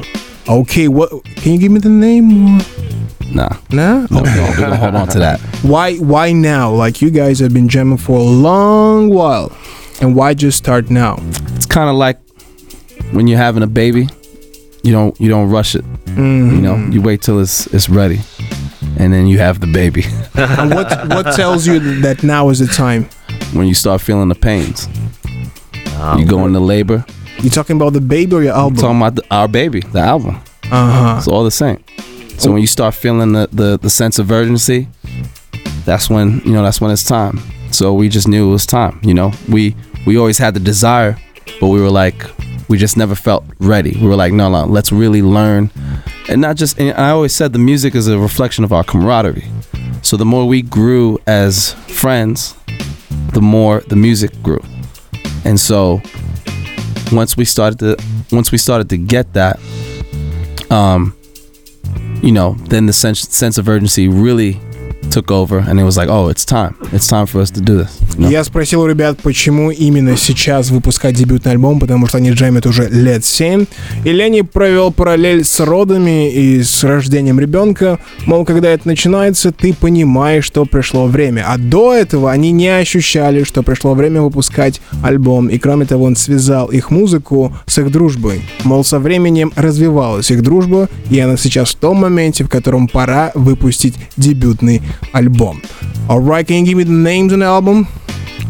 Okay, 0.47 0.87
what? 0.87 1.09
Can 1.43 1.53
you 1.53 1.59
give 1.59 1.71
me 1.71 1.79
the 1.79 1.89
name? 1.89 2.61
Nah. 3.33 3.55
Nah? 3.69 4.05
No, 4.09 4.21
no, 4.21 4.23
we're 4.23 4.57
gonna 4.57 4.75
hold 4.75 4.95
on 4.95 5.07
to 5.07 5.19
that. 5.19 5.39
Why? 5.63 5.97
Why 5.97 6.33
now? 6.33 6.73
Like 6.73 7.01
you 7.01 7.09
guys 7.09 7.39
have 7.39 7.53
been 7.53 7.69
jamming 7.69 7.97
for 7.97 8.17
a 8.17 8.23
long 8.23 9.09
while, 9.09 9.51
and 10.01 10.13
why 10.13 10.33
just 10.33 10.57
start 10.57 10.89
now? 10.89 11.19
It's 11.55 11.65
kind 11.65 11.89
of 11.89 11.95
like 11.95 12.19
when 13.11 13.27
you're 13.27 13.37
having 13.37 13.63
a 13.63 13.67
baby, 13.67 14.09
you 14.83 14.91
don't 14.91 15.19
you 15.19 15.29
don't 15.29 15.49
rush 15.49 15.75
it. 15.75 15.85
You 16.07 16.61
know, 16.61 16.77
you 16.91 17.01
wait 17.01 17.21
till 17.21 17.39
it's 17.39 17.67
it's 17.67 17.89
ready, 17.89 18.19
and 18.97 19.13
then 19.13 19.27
you 19.27 19.37
have 19.39 19.59
the 19.59 19.67
baby. 19.67 20.03
And 20.35 20.73
what 20.73 21.07
what 21.09 21.35
tells 21.35 21.67
you 21.67 21.79
that 22.01 22.23
now 22.23 22.49
is 22.49 22.59
the 22.59 22.67
time? 22.67 23.09
when 23.53 23.65
you 23.67 23.73
start 23.73 24.01
feeling 24.01 24.27
the 24.29 24.35
pains, 24.35 24.87
you 26.17 26.25
go 26.25 26.45
into 26.45 26.59
labor. 26.59 27.05
You 27.41 27.49
talking 27.49 27.75
about 27.75 27.93
the 27.93 28.01
baby 28.01 28.35
or 28.35 28.43
your 28.43 28.53
album? 28.53 28.77
talking 28.77 28.97
about 28.97 29.15
the, 29.15 29.23
our 29.31 29.47
baby, 29.47 29.79
the 29.81 29.99
album. 29.99 30.35
Uh 30.71 30.91
huh. 30.91 31.15
It's 31.17 31.27
all 31.27 31.43
the 31.43 31.51
same. 31.51 31.83
So 32.37 32.51
when 32.51 32.61
you 32.61 32.67
start 32.67 32.93
feeling 32.93 33.31
the, 33.33 33.47
the 33.51 33.77
the 33.79 33.89
sense 33.89 34.19
of 34.19 34.31
urgency, 34.31 34.87
that's 35.85 36.09
when 36.09 36.41
you 36.45 36.51
know 36.53 36.63
that's 36.63 36.81
when 36.81 36.91
it's 36.91 37.03
time. 37.03 37.39
So 37.71 37.93
we 37.93 38.09
just 38.09 38.27
knew 38.27 38.49
it 38.49 38.51
was 38.51 38.65
time. 38.65 38.99
You 39.03 39.13
know, 39.13 39.31
we 39.49 39.75
we 40.05 40.17
always 40.17 40.37
had 40.37 40.53
the 40.53 40.59
desire, 40.59 41.17
but 41.59 41.67
we 41.67 41.79
were 41.81 41.89
like, 41.91 42.17
we 42.67 42.77
just 42.77 42.97
never 42.97 43.15
felt 43.15 43.45
ready. 43.59 43.97
We 43.99 44.07
were 44.07 44.15
like, 44.15 44.33
no, 44.33 44.49
no, 44.49 44.65
let's 44.65 44.91
really 44.91 45.21
learn, 45.21 45.71
and 46.29 46.41
not 46.41 46.55
just. 46.55 46.79
And 46.79 46.97
I 46.97 47.09
always 47.09 47.35
said 47.35 47.53
the 47.53 47.59
music 47.59 47.95
is 47.95 48.07
a 48.07 48.17
reflection 48.17 48.63
of 48.63 48.73
our 48.73 48.83
camaraderie. 48.83 49.45
So 50.01 50.17
the 50.17 50.25
more 50.25 50.45
we 50.47 50.61
grew 50.61 51.19
as 51.27 51.73
friends, 51.73 52.55
the 53.33 53.41
more 53.41 53.81
the 53.87 53.95
music 53.95 54.31
grew, 54.43 54.63
and 55.45 55.59
so 55.59 56.01
once 57.11 57.37
we 57.37 57.45
started 57.45 57.79
to 57.79 57.97
once 58.31 58.51
we 58.51 58.57
started 58.57 58.89
to 58.89 58.97
get 58.97 59.33
that, 59.33 59.59
um, 60.69 61.15
you 62.21 62.31
know, 62.31 62.53
then 62.69 62.85
the 62.85 62.93
sense 62.93 63.21
sense 63.21 63.57
of 63.57 63.67
urgency 63.69 64.07
really 64.07 64.59
took 65.11 65.31
over, 65.31 65.59
and 65.59 65.79
it 65.79 65.83
was 65.83 65.97
like, 65.97 66.09
oh, 66.09 66.29
it's 66.29 66.45
time. 66.45 66.75
It's 66.91 67.07
time 67.07 67.25
for 67.25 67.41
us 67.41 67.51
to 67.51 67.61
do 67.61 67.77
this. 67.77 67.97
you? 68.17 68.29
Я 68.29 68.43
спросил 68.43 68.81
у 68.81 68.87
ребят, 68.87 69.19
почему 69.21 69.71
именно 69.71 70.17
сейчас 70.17 70.69
выпускать 70.69 71.15
дебютный 71.15 71.53
альбом, 71.53 71.79
потому 71.79 72.07
что 72.07 72.17
они 72.17 72.31
джемят 72.31 72.65
уже 72.65 72.87
лет 72.89 73.25
7. 73.25 73.65
И 74.03 74.11
Ленни 74.11 74.41
провел 74.41 74.91
параллель 74.91 75.43
с 75.43 75.59
родами 75.59 76.31
и 76.31 76.63
с 76.63 76.83
рождением 76.83 77.39
ребенка. 77.39 77.99
Мол, 78.25 78.45
когда 78.45 78.69
это 78.69 78.87
начинается, 78.87 79.51
ты 79.51 79.73
понимаешь, 79.73 80.45
что 80.45 80.65
пришло 80.65 81.05
время. 81.05 81.45
А 81.47 81.57
до 81.57 81.93
этого 81.93 82.31
они 82.31 82.51
не 82.51 82.69
ощущали, 82.69 83.43
что 83.43 83.63
пришло 83.63 83.93
время 83.93 84.21
выпускать 84.21 84.81
альбом. 85.03 85.47
И 85.47 85.57
кроме 85.57 85.85
того, 85.85 86.05
он 86.05 86.15
связал 86.15 86.67
их 86.67 86.91
музыку 86.91 87.55
с 87.65 87.77
их 87.77 87.91
дружбой. 87.91 88.41
Мол, 88.63 88.83
со 88.83 88.99
временем 88.99 89.51
развивалась 89.55 90.31
их 90.31 90.41
дружба, 90.41 90.89
и 91.09 91.19
она 91.19 91.37
сейчас 91.37 91.71
в 91.71 91.75
том 91.75 91.97
моменте, 91.97 92.43
в 92.43 92.49
котором 92.49 92.87
пора 92.87 93.31
выпустить 93.35 93.95
дебютный 94.17 94.81
album. 95.13 95.61
Alright, 96.09 96.47
can 96.47 96.57
you 96.57 96.65
give 96.65 96.77
me 96.77 96.83
the 96.83 96.91
names 96.91 97.33
on 97.33 97.39
the 97.39 97.45
album? 97.45 97.87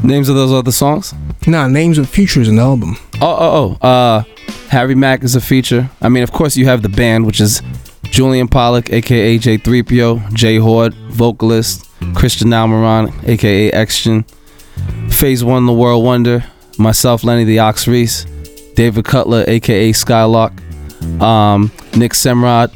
Names 0.03 0.29
of 0.29 0.35
those 0.35 0.53
other 0.53 0.71
songs? 0.71 1.13
Nah, 1.45 1.67
names 1.67 1.97
of 1.97 2.09
features 2.09 2.47
in 2.47 2.57
the 2.57 2.61
album. 2.61 2.97
Oh, 3.21 3.37
oh, 3.39 3.77
oh. 3.81 3.87
Uh, 3.87 4.23
Harry 4.69 4.95
Mack 4.95 5.23
is 5.23 5.35
a 5.35 5.41
feature. 5.41 5.89
I 6.01 6.09
mean, 6.09 6.23
of 6.23 6.31
course, 6.31 6.57
you 6.57 6.65
have 6.65 6.81
the 6.81 6.89
band, 6.89 7.25
which 7.25 7.39
is 7.39 7.61
Julian 8.03 8.47
Pollack, 8.47 8.91
aka 8.91 9.37
J3PO, 9.37 10.33
Jay 10.33 10.57
Horde, 10.57 10.93
vocalist, 11.09 11.87
Christian 12.13 12.49
Almiron, 12.49 13.11
aka 13.27 13.71
Exton, 13.71 14.23
Phase 15.09 15.43
One, 15.43 15.65
The 15.65 15.73
World 15.73 16.03
Wonder, 16.03 16.43
myself, 16.77 17.23
Lenny 17.23 17.43
the 17.43 17.59
Ox 17.59 17.87
Reese, 17.87 18.25
David 18.75 19.05
Cutler, 19.05 19.43
aka 19.47 19.91
Skylark, 19.91 20.53
um, 21.21 21.71
Nick 21.95 22.13
Semrad, 22.13 22.71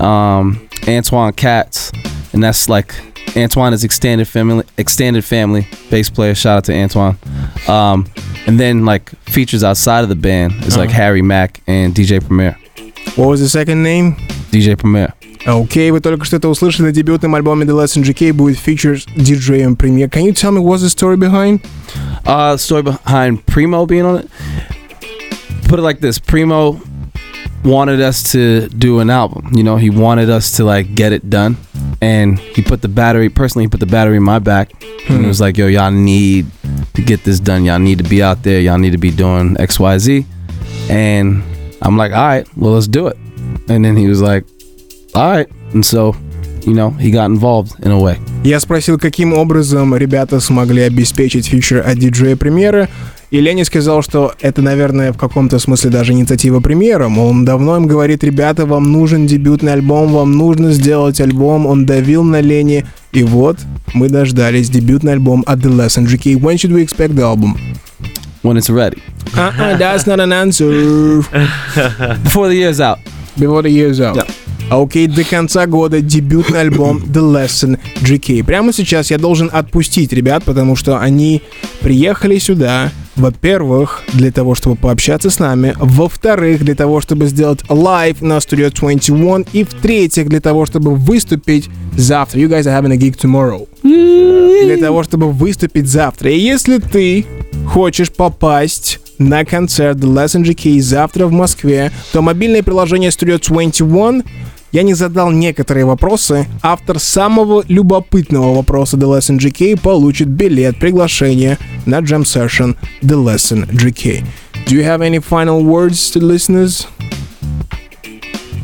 um, 0.00 0.68
Antoine 0.88 1.32
Katz, 1.32 1.92
and 2.32 2.42
that's 2.42 2.68
like 2.68 2.94
Antoine 3.35 3.73
is 3.73 3.83
extended 3.83 4.27
family, 4.27 4.65
extended 4.77 5.23
family 5.23 5.67
bass 5.89 6.09
player. 6.09 6.33
Shout 6.33 6.57
out 6.57 6.63
to 6.65 6.73
Antoine. 6.73 7.17
Um, 7.67 8.07
and 8.47 8.59
then 8.59 8.85
like 8.85 9.09
features 9.29 9.63
outside 9.63 10.03
of 10.03 10.09
the 10.09 10.15
band 10.15 10.53
is 10.65 10.77
like 10.77 10.89
Harry 10.89 11.21
Mack 11.21 11.61
and 11.67 11.93
DJ 11.93 12.25
Premier. 12.25 12.57
What 13.15 13.27
was 13.27 13.41
the 13.41 13.49
second 13.49 13.83
name? 13.83 14.15
DJ 14.51 14.75
Premier. 14.75 15.13
Окей, 15.45 15.91
вы 15.91 16.01
только 16.01 16.25
что 16.25 16.37
это 16.37 16.49
услышали 16.49 16.87
на 16.87 16.91
дебютном 16.91 17.35
альбоме 17.35 17.65
The 17.65 17.73
Lesson 17.73 18.03
GK 18.03 18.33
будет 18.33 18.57
features 18.57 19.05
DJ 19.15 19.75
Premier. 19.77 20.09
Can 20.09 20.25
you 20.25 20.33
tell 20.33 20.51
me 20.51 20.59
what's 20.59 20.81
the 20.81 20.89
story 20.89 21.15
behind? 21.15 21.61
Uh, 22.25 22.57
story 22.57 22.83
behind 22.83 23.45
Primo 23.45 23.85
being 23.85 24.05
on 24.05 24.19
it. 24.19 24.29
Put 25.69 25.79
it 25.79 25.83
like 25.83 25.99
this: 26.01 26.19
Primo 26.19 26.81
wanted 27.64 28.00
us 28.00 28.32
to 28.32 28.68
do 28.68 29.00
an 29.00 29.10
album. 29.10 29.50
You 29.52 29.62
know, 29.62 29.76
he 29.76 29.90
wanted 29.90 30.30
us 30.30 30.56
to 30.56 30.64
like 30.64 30.94
get 30.94 31.12
it 31.12 31.30
done, 31.30 31.56
and 32.00 32.38
he 32.38 32.62
put 32.62 32.82
the 32.82 32.88
battery. 32.88 33.28
Personally, 33.28 33.64
he 33.64 33.68
put 33.68 33.80
the 33.80 33.86
battery 33.86 34.16
in 34.16 34.22
my 34.22 34.38
back, 34.38 34.72
and 34.82 34.92
he 35.08 35.16
hmm. 35.16 35.28
was 35.28 35.40
like, 35.40 35.56
"Yo, 35.56 35.66
y'all 35.66 35.90
need 35.90 36.46
to 36.94 37.02
get 37.02 37.24
this 37.24 37.40
done. 37.40 37.64
Y'all 37.64 37.78
need 37.78 37.98
to 37.98 38.04
be 38.04 38.22
out 38.22 38.42
there. 38.42 38.60
Y'all 38.60 38.78
need 38.78 38.92
to 38.92 38.98
be 38.98 39.10
doing 39.10 39.56
X, 39.58 39.78
Y, 39.78 39.98
Z." 39.98 40.26
And 40.88 41.42
I'm 41.80 41.96
like, 41.96 42.12
"All 42.12 42.26
right, 42.26 42.56
well, 42.56 42.72
let's 42.72 42.88
do 42.88 43.06
it." 43.06 43.16
And 43.68 43.84
then 43.84 43.96
he 43.96 44.06
was 44.06 44.20
like, 44.20 44.44
"All 45.14 45.30
right," 45.30 45.48
and 45.72 45.84
so, 45.84 46.16
you 46.66 46.74
know, 46.74 46.90
he 46.98 47.10
got 47.10 47.30
involved 47.30 47.72
in 47.84 47.90
a 47.90 47.98
way. 47.98 48.18
Я 48.44 48.60
спросил, 48.60 48.98
каким 48.98 49.32
образом 49.32 49.94
ребята 49.96 50.40
смогли 50.40 50.82
обеспечить 50.82 51.46
фичер 51.46 51.82
от 51.86 51.98
диджея 51.98 52.36
Премьера, 52.36 52.88
и 53.30 53.40
Ленни 53.40 53.62
сказал, 53.62 54.02
что 54.02 54.32
это, 54.42 54.60
наверное, 54.60 55.12
в 55.12 55.16
каком-то 55.16 55.58
смысле 55.58 55.90
даже 55.90 56.12
инициатива 56.12 56.60
Премьера. 56.60 57.08
Мол, 57.08 57.28
он 57.30 57.44
давно 57.46 57.76
им 57.78 57.86
говорит, 57.86 58.22
ребята, 58.24 58.66
вам 58.66 58.92
нужен 58.92 59.26
дебютный 59.26 59.72
альбом, 59.72 60.12
вам 60.12 60.32
нужно 60.32 60.72
сделать 60.72 61.18
альбом. 61.20 61.66
Он 61.66 61.86
давил 61.86 62.24
на 62.24 62.40
Ленни, 62.42 62.84
и 63.12 63.22
вот 63.24 63.56
мы 63.94 64.08
дождались 64.10 64.68
дебютный 64.68 65.12
альбом 65.12 65.44
от 65.46 65.60
The 65.60 65.70
Lesson 65.74 66.04
GK. 66.06 66.34
When 66.38 66.56
should 66.58 66.72
we 66.72 66.82
expect 66.82 67.14
the 67.14 67.22
album? 67.22 67.56
When 68.42 68.56
it's 68.58 68.68
ready, 68.68 69.00
Uh-uh, 69.34 69.78
that's 69.78 70.04
not 70.06 70.18
an 70.20 70.32
answer. 70.32 71.22
before 72.24 72.48
the 72.48 72.54
year's 72.56 72.80
out. 72.80 72.98
Before 73.38 73.62
the 73.62 73.70
year's 73.70 73.98
out. 74.00 74.21
Yeah. 74.70 74.82
Окей, 74.82 75.06
до 75.06 75.24
конца 75.24 75.66
года 75.66 76.00
дебютный 76.00 76.60
альбом 76.60 76.98
The 77.06 77.20
Lesson 77.20 77.78
GK. 78.00 78.44
Прямо 78.44 78.72
сейчас 78.72 79.10
я 79.10 79.18
должен 79.18 79.50
отпустить 79.52 80.12
ребят, 80.12 80.44
потому 80.44 80.76
что 80.76 80.98
они 80.98 81.42
приехали 81.80 82.38
сюда, 82.38 82.90
во-первых, 83.16 84.02
для 84.14 84.32
того, 84.32 84.54
чтобы 84.54 84.76
пообщаться 84.76 85.30
с 85.30 85.38
нами, 85.38 85.74
во-вторых, 85.78 86.64
для 86.64 86.74
того, 86.74 87.00
чтобы 87.00 87.26
сделать 87.26 87.60
лайв 87.68 88.22
на 88.22 88.38
Studio 88.38 88.72
21, 88.74 89.46
и 89.52 89.64
в-третьих, 89.64 90.28
для 90.28 90.40
того, 90.40 90.64
чтобы 90.64 90.94
выступить 90.94 91.68
завтра. 91.96 92.40
You 92.40 92.48
guys 92.48 92.62
are 92.62 92.80
having 92.80 92.92
a 92.92 92.96
gig 92.96 93.18
tomorrow. 93.18 93.68
Для 93.82 94.76
того, 94.78 95.02
чтобы 95.02 95.30
выступить 95.30 95.88
завтра. 95.88 96.30
И 96.30 96.38
если 96.38 96.78
ты 96.78 97.26
хочешь 97.66 98.10
попасть 98.10 99.00
на 99.28 99.44
концерт 99.44 99.98
The 99.98 100.12
Lesson 100.12 100.42
GK 100.42 100.80
завтра 100.80 101.26
в 101.26 101.32
Москве, 101.32 101.92
то 102.12 102.22
мобильное 102.22 102.62
приложение 102.62 103.10
Studio 103.10 103.38
21 103.38 104.24
я 104.72 104.82
не 104.82 104.94
задал 104.94 105.30
некоторые 105.30 105.84
вопросы. 105.84 106.46
Автор 106.62 106.98
самого 106.98 107.62
любопытного 107.68 108.54
вопроса 108.54 108.96
The 108.96 109.18
Lesson 109.18 109.38
GK 109.38 109.80
получит 109.80 110.28
билет, 110.28 110.78
приглашение 110.78 111.58
на 111.84 112.00
Jam 112.00 112.22
Session 112.22 112.76
The 113.02 113.22
Lesson 113.22 113.68
GK. 113.70 114.24
Do 114.66 114.74
you 114.74 114.82
have 114.84 115.00
any 115.00 115.18
final 115.18 115.62
words 115.62 116.10
to 116.12 116.20
listeners? 116.20 116.86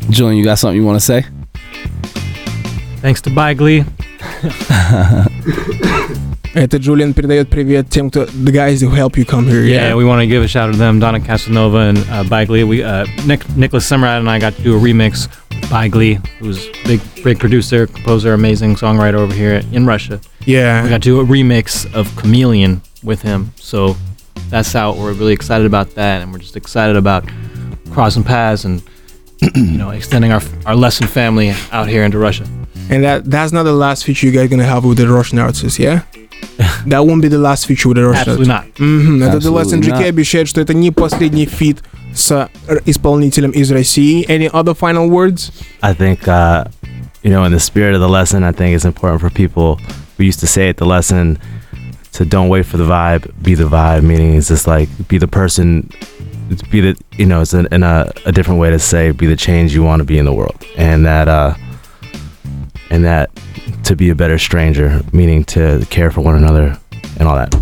Julian, 0.09 0.37
you 0.37 0.43
got 0.43 0.57
something 0.57 0.81
you 0.81 0.85
want 0.85 0.99
to 0.99 1.05
say? 1.05 1.25
Thanks 3.01 3.21
to 3.21 3.29
Bagley. 3.29 3.85
Это 6.54 6.76
Джулиан 6.76 7.14
передает 7.14 7.48
привет 7.48 7.90
тем, 7.90 8.10
кто 8.10 8.24
the 8.26 8.52
guys 8.52 8.80
who 8.80 8.90
help 8.90 9.16
you 9.16 9.24
come 9.24 9.46
here. 9.46 9.64
Yeah, 9.64 9.96
we 9.96 10.04
want 10.04 10.20
to 10.20 10.26
give 10.26 10.42
a 10.42 10.48
shout 10.48 10.68
out 10.68 10.72
to 10.72 10.78
them, 10.78 11.00
Donna 11.00 11.20
Casanova 11.20 11.78
and 11.78 11.98
uh, 12.10 12.22
Bagley. 12.24 12.62
We 12.62 12.82
uh, 12.84 13.06
Nick, 13.26 13.48
Nicholas 13.56 13.90
Semrad 13.90 14.20
and 14.20 14.30
I 14.30 14.38
got 14.38 14.54
to 14.54 14.62
do 14.62 14.76
a 14.76 14.80
remix 14.80 15.28
with 15.50 15.68
Bagley, 15.68 16.18
who's 16.38 16.64
a 16.66 16.72
big, 16.84 17.00
big 17.24 17.40
producer, 17.40 17.88
composer, 17.88 18.34
amazing 18.34 18.76
songwriter 18.76 19.14
over 19.14 19.34
here 19.34 19.62
in 19.72 19.84
Russia. 19.84 20.20
Yeah. 20.46 20.84
We 20.84 20.90
got 20.90 21.02
to 21.02 21.08
do 21.08 21.20
a 21.20 21.24
remix 21.24 21.92
of 21.92 22.14
Chameleon 22.16 22.82
with 23.02 23.22
him. 23.22 23.52
So 23.56 23.96
that's 24.48 24.74
out. 24.76 24.96
We're 24.96 25.12
really 25.12 25.32
excited 25.32 25.66
about 25.66 25.94
that, 25.96 26.22
and 26.22 26.32
we're 26.32 26.38
just 26.38 26.56
excited 26.56 26.96
about 26.96 27.28
crossing 27.90 28.22
paths 28.24 28.64
and 28.64 28.82
you 29.54 29.78
know 29.78 29.90
extending 29.90 30.32
our 30.32 30.42
our 30.66 30.76
lesson 30.76 31.06
family 31.06 31.52
out 31.72 31.88
here 31.88 32.04
into 32.04 32.18
Russia. 32.18 32.44
And 32.90 33.02
that 33.02 33.24
that's 33.24 33.52
not 33.52 33.64
the 33.64 33.72
last 33.72 34.04
feature 34.04 34.26
you 34.26 34.32
guys 34.32 34.48
gonna 34.48 34.64
have 34.64 34.84
with 34.84 34.98
the 34.98 35.08
Russian 35.08 35.38
artists, 35.38 35.78
yeah? 35.78 36.02
that 36.86 37.04
won't 37.06 37.20
be 37.22 37.28
the 37.28 37.38
last 37.38 37.66
feature 37.66 37.88
with 37.88 37.96
the 37.96 38.04
Russian 38.04 38.30
Absolutely 38.32 38.52
artists. 38.52 38.78
not. 38.78 38.86
Мгм, 38.86 39.22
Это 39.22 39.38
The 39.38 39.50
Absolutely 39.50 39.64
Lesson 39.64 39.80
GK 39.82 39.90
not. 40.02 40.08
обещает, 40.08 40.48
что 40.48 40.60
это 40.60 40.74
не 40.74 40.90
последний 40.90 41.46
фит 41.46 41.82
с 42.14 42.30
р- 42.68 42.82
исполнителем 42.86 43.50
из 43.50 43.70
России. 43.72 44.24
Any 44.28 44.48
other 44.50 44.74
final 44.74 45.08
words? 45.08 45.50
I 45.82 45.94
think, 45.94 46.28
uh, 46.28 46.64
you 47.22 47.30
know, 47.30 47.44
in 47.44 47.52
the 47.52 47.60
spirit 47.60 47.94
of 47.94 48.00
the 48.00 48.08
lesson, 48.08 48.44
I 48.44 48.52
think 48.52 48.74
it's 48.76 48.84
important 48.84 49.20
for 49.20 49.30
people. 49.30 49.80
We 50.18 50.26
used 50.26 50.40
to 50.40 50.46
say 50.46 50.68
at 50.68 50.76
the 50.76 50.86
lesson 50.86 51.38
to 52.12 52.24
don't 52.24 52.48
wait 52.48 52.66
for 52.66 52.76
the 52.76 52.84
vibe, 52.84 53.30
be 53.42 53.54
the 53.56 53.64
vibe. 53.68 54.02
Meaning, 54.04 54.36
it's 54.36 54.48
just 54.48 54.68
like 54.68 54.88
be 55.08 55.18
the 55.18 55.26
person, 55.26 55.88
be 56.70 56.80
the 56.80 56.96
you 57.18 57.26
know, 57.26 57.40
it's 57.40 57.52
in, 57.52 57.66
in 57.72 57.82
a, 57.82 58.12
a 58.26 58.30
different 58.30 58.60
way 58.60 58.70
to 58.70 58.78
say 58.78 59.10
be 59.10 59.26
the 59.26 59.34
change 59.36 59.74
you 59.74 59.82
want 59.82 59.98
to 60.00 60.04
be 60.04 60.16
in 60.18 60.24
the 60.24 60.32
world, 60.32 60.54
and 60.76 61.04
that 61.06 61.26
uh, 61.26 61.54
and 62.90 63.04
that 63.04 63.30
to 63.84 63.96
be 63.96 64.10
a 64.10 64.14
better 64.14 64.38
stranger, 64.38 65.02
meaning 65.12 65.44
to 65.44 65.84
care 65.90 66.10
for 66.10 66.20
one 66.20 66.36
another 66.36 66.78
and 67.18 67.28
all 67.28 67.36
that. 67.36 67.54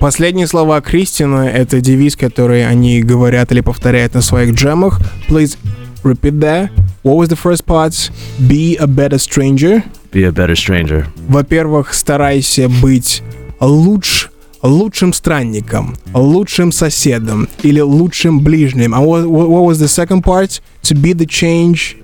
Последние 0.00 0.48
слова 0.48 0.80
Кристина — 0.80 1.54
это 1.54 1.80
девиз, 1.80 2.16
который 2.16 2.66
они 2.66 3.02
говорят 3.02 3.52
или 3.52 3.60
повторяют 3.60 4.14
на 4.14 4.20
своих 4.20 4.54
джемах. 4.54 5.00
Please 5.28 5.56
repeat 6.02 6.40
that. 6.40 6.70
What 7.04 7.16
was 7.16 7.28
the 7.28 7.36
first 7.36 7.66
part? 7.66 8.10
Be 8.48 8.76
a 8.78 8.86
better 8.86 9.18
stranger. 9.18 9.84
Be 10.10 10.24
a 10.24 10.32
better 10.32 10.56
stranger. 10.56 11.06
Во-первых, 11.28 11.94
старайся 11.94 12.68
быть 12.68 13.22
лучше, 13.60 14.28
лучшим 14.62 15.12
странником, 15.12 15.96
лучшим 16.14 16.72
соседом 16.72 17.48
или 17.62 17.80
лучшим 17.80 18.40
ближним. 18.40 18.94
А 18.94 18.98
what, 18.98 19.24
what 19.26 19.48
what 19.48 19.64
was 19.64 19.78
the 19.78 19.88
second 19.88 20.22
part? 20.22 20.60
To 20.82 20.94
be 20.94 21.12
the 21.12 21.26
change 21.26 21.96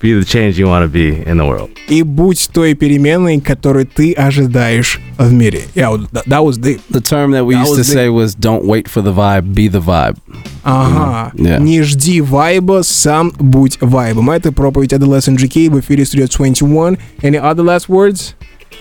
be 0.00 0.12
the 0.14 0.24
change 0.24 0.58
you 0.58 0.66
want 0.66 0.84
to 0.84 0.88
be 0.88 1.22
in 1.26 1.38
the 1.38 1.46
world. 1.46 1.70
И 1.88 2.02
будь 2.02 2.48
той 2.52 2.74
переменной, 2.74 3.40
которую 3.40 3.86
ты 3.86 4.12
ожидаешь 4.12 5.00
в 5.18 5.32
мире. 5.32 5.62
Yeah, 5.74 5.96
that 6.26 6.44
was 6.44 6.58
the... 6.58 6.80
The 6.90 7.00
term 7.00 7.32
that 7.32 7.44
we 7.44 7.54
that 7.54 7.66
used 7.66 7.76
to 7.76 7.84
say 7.84 8.08
was 8.08 8.34
don't 8.34 8.64
wait 8.64 8.88
for 8.88 9.02
the 9.02 9.12
vibe, 9.12 9.54
be 9.54 9.68
the 9.68 9.80
vibe. 9.80 10.16
Ага. 10.64 11.32
Mm-hmm. 11.34 11.46
Yeah. 11.46 11.58
Не 11.58 11.82
жди 11.82 12.20
вайба, 12.20 12.82
сам 12.82 13.32
будь 13.38 13.78
вайбом. 13.80 14.30
Это 14.30 14.52
проповедь 14.52 14.92
The 14.92 15.06
Lesson 15.06 15.36
GK 15.36 15.70
в 15.70 15.80
эфире 15.80 16.04
Studio 16.04 16.28
21. 16.28 16.98
Any 17.22 17.38
other 17.38 17.62
last 17.62 17.88
words? 17.88 18.34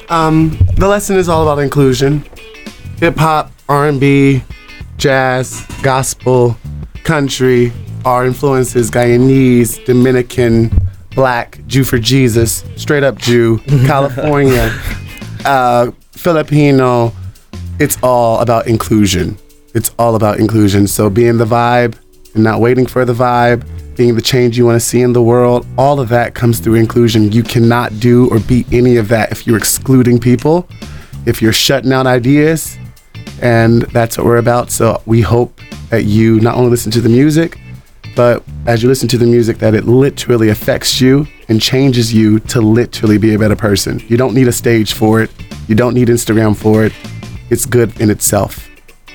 Um, 0.10 0.58
the 0.76 0.88
lesson 0.88 1.18
is 1.18 1.30
all 1.30 1.48
about 1.48 1.62
inclusion. 1.62 2.24
Hip 3.00 3.18
hop, 3.18 3.52
R&B, 3.68 4.44
jazz, 4.98 5.66
gospel, 5.82 6.56
country, 7.04 7.72
our 8.06 8.26
influences 8.26 8.92
Guyanese, 8.92 9.84
Dominican, 9.86 10.70
Black, 11.16 11.60
Jew 11.68 11.84
for 11.84 12.00
Jesus, 12.00 12.64
straight 12.76 13.04
up 13.04 13.18
Jew, 13.18 13.60
California, 13.86 14.74
uh, 15.46 15.92
Filipino. 16.12 17.14
It's 17.80 17.98
all 18.04 18.40
about 18.40 18.68
inclusion. 18.68 19.38
It's 19.74 19.92
all 19.98 20.16
about 20.16 20.40
inclusion. 20.40 20.88
So 20.88 21.10
being 21.10 21.38
the 21.38 21.46
vibe 21.46 21.98
and 22.34 22.44
not 22.44 22.60
waiting 22.60 22.86
for 22.86 23.06
the 23.06 23.14
vibe, 23.14 23.66
being 23.96 24.16
the 24.16 24.22
change 24.22 24.58
you 24.58 24.66
want 24.66 24.76
to 24.76 24.86
see 24.86 25.02
in 25.02 25.14
the 25.14 25.22
world, 25.22 25.66
all 25.78 26.00
of 26.00 26.10
that 26.10 26.34
comes 26.34 26.60
through 26.60 26.76
inclusion. 26.76 27.32
You 27.32 27.44
cannot 27.44 28.00
do 28.00 28.30
or 28.30 28.40
be 28.40 28.66
any 28.72 28.98
of 28.98 29.08
that 29.10 29.32
if 29.32 29.46
you're 29.46 29.58
excluding 29.58 30.20
people, 30.20 30.68
if 31.26 31.42
you're 31.42 31.54
shutting 31.54 31.92
out 31.92 32.08
ideas, 32.08 32.78
and 33.42 33.84
that's 33.84 34.18
what 34.18 34.26
we're 34.26 34.38
about. 34.38 34.72
So 34.72 35.02
we 35.06 35.22
hope 35.22 35.60
that 35.90 36.06
you 36.06 36.40
not 36.40 36.56
only 36.56 36.70
listen 36.70 36.92
to 36.94 37.02
the 37.02 37.10
music, 37.10 37.60
but 38.17 38.43
as 38.67 38.83
you 38.83 38.89
listen 38.89 39.09
to 39.09 39.19
the 39.19 39.27
music, 39.27 39.59
that 39.59 39.75
it 39.75 39.85
literally 39.85 40.49
affects 40.49 41.01
you 41.01 41.27
and 41.49 41.61
changes 41.61 42.13
you 42.15 42.41
to 42.41 42.61
literally 42.61 43.19
be 43.19 43.35
a 43.35 43.39
better 43.39 43.57
person. 43.57 44.03
You 44.09 44.17
don't 44.17 44.35
need 44.35 44.49
a 44.49 44.53
stage 44.53 44.95
for 44.95 45.21
it. 45.23 45.31
You 45.69 45.75
don't 45.75 45.95
need 45.95 46.09
Instagram 46.09 46.57
for 46.57 46.85
it. 46.85 46.93
It's 47.51 47.67
good 47.67 48.01
in 48.01 48.11
itself. 48.11 48.69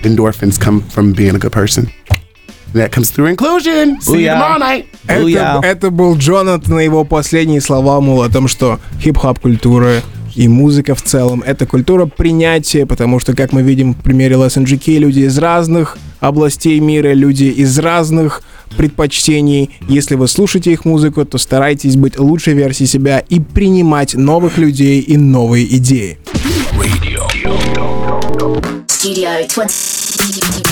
Endorphins 0.04 0.60
come 0.60 0.82
from 0.82 1.14
being 1.14 1.36
a 1.36 1.40
good 1.40 1.52
person. 1.52 1.92
And 2.10 2.82
that 2.82 2.92
comes 2.92 3.12
through 3.12 3.26
inclusion. 3.26 4.00
See 4.02 4.24
you 4.24 4.30
Booyah. 4.30 4.34
tomorrow 4.34 4.58
night. 4.60 4.88
Это, 5.08 5.22
Booyah. 5.24 5.64
это 5.64 5.92
был 5.92 6.16
Джонатан 6.16 6.80
и 6.80 6.84
его 6.84 7.04
последние 7.04 7.60
слова, 7.60 8.00
мол, 8.00 8.22
о 8.22 8.30
том, 8.30 8.48
что 8.48 8.80
хип-хоп 9.02 9.40
культура 9.40 10.02
и 10.36 10.48
музыка 10.48 10.96
в 10.96 11.02
целом. 11.02 11.44
Это 11.46 11.66
культура 11.66 12.06
принятия, 12.06 12.86
потому 12.86 13.20
что, 13.20 13.36
как 13.36 13.52
мы 13.52 13.62
видим 13.62 13.94
в 13.94 13.98
примере 13.98 14.36
LSNGK, 14.36 15.00
люди 15.00 15.20
из 15.22 15.38
разных 15.38 15.98
областей 16.20 16.80
мира, 16.80 17.14
люди 17.14 17.46
из 17.46 17.78
разных 17.80 18.42
предпочтений. 18.77 19.71
Если 19.89 20.15
вы 20.15 20.29
слушаете 20.29 20.73
их 20.73 20.85
музыку, 20.85 21.25
то 21.25 21.39
старайтесь 21.39 21.97
быть 21.97 22.19
лучшей 22.19 22.55
версией 22.55 22.89
себя 22.89 23.19
и 23.21 23.41
принимать 23.41 24.15
новых 24.15 24.59
людей 24.59 25.01
и 25.01 25.17
новые 25.17 25.77
идеи. 25.77 26.19
Studio 28.87 29.47
21. 29.55 30.66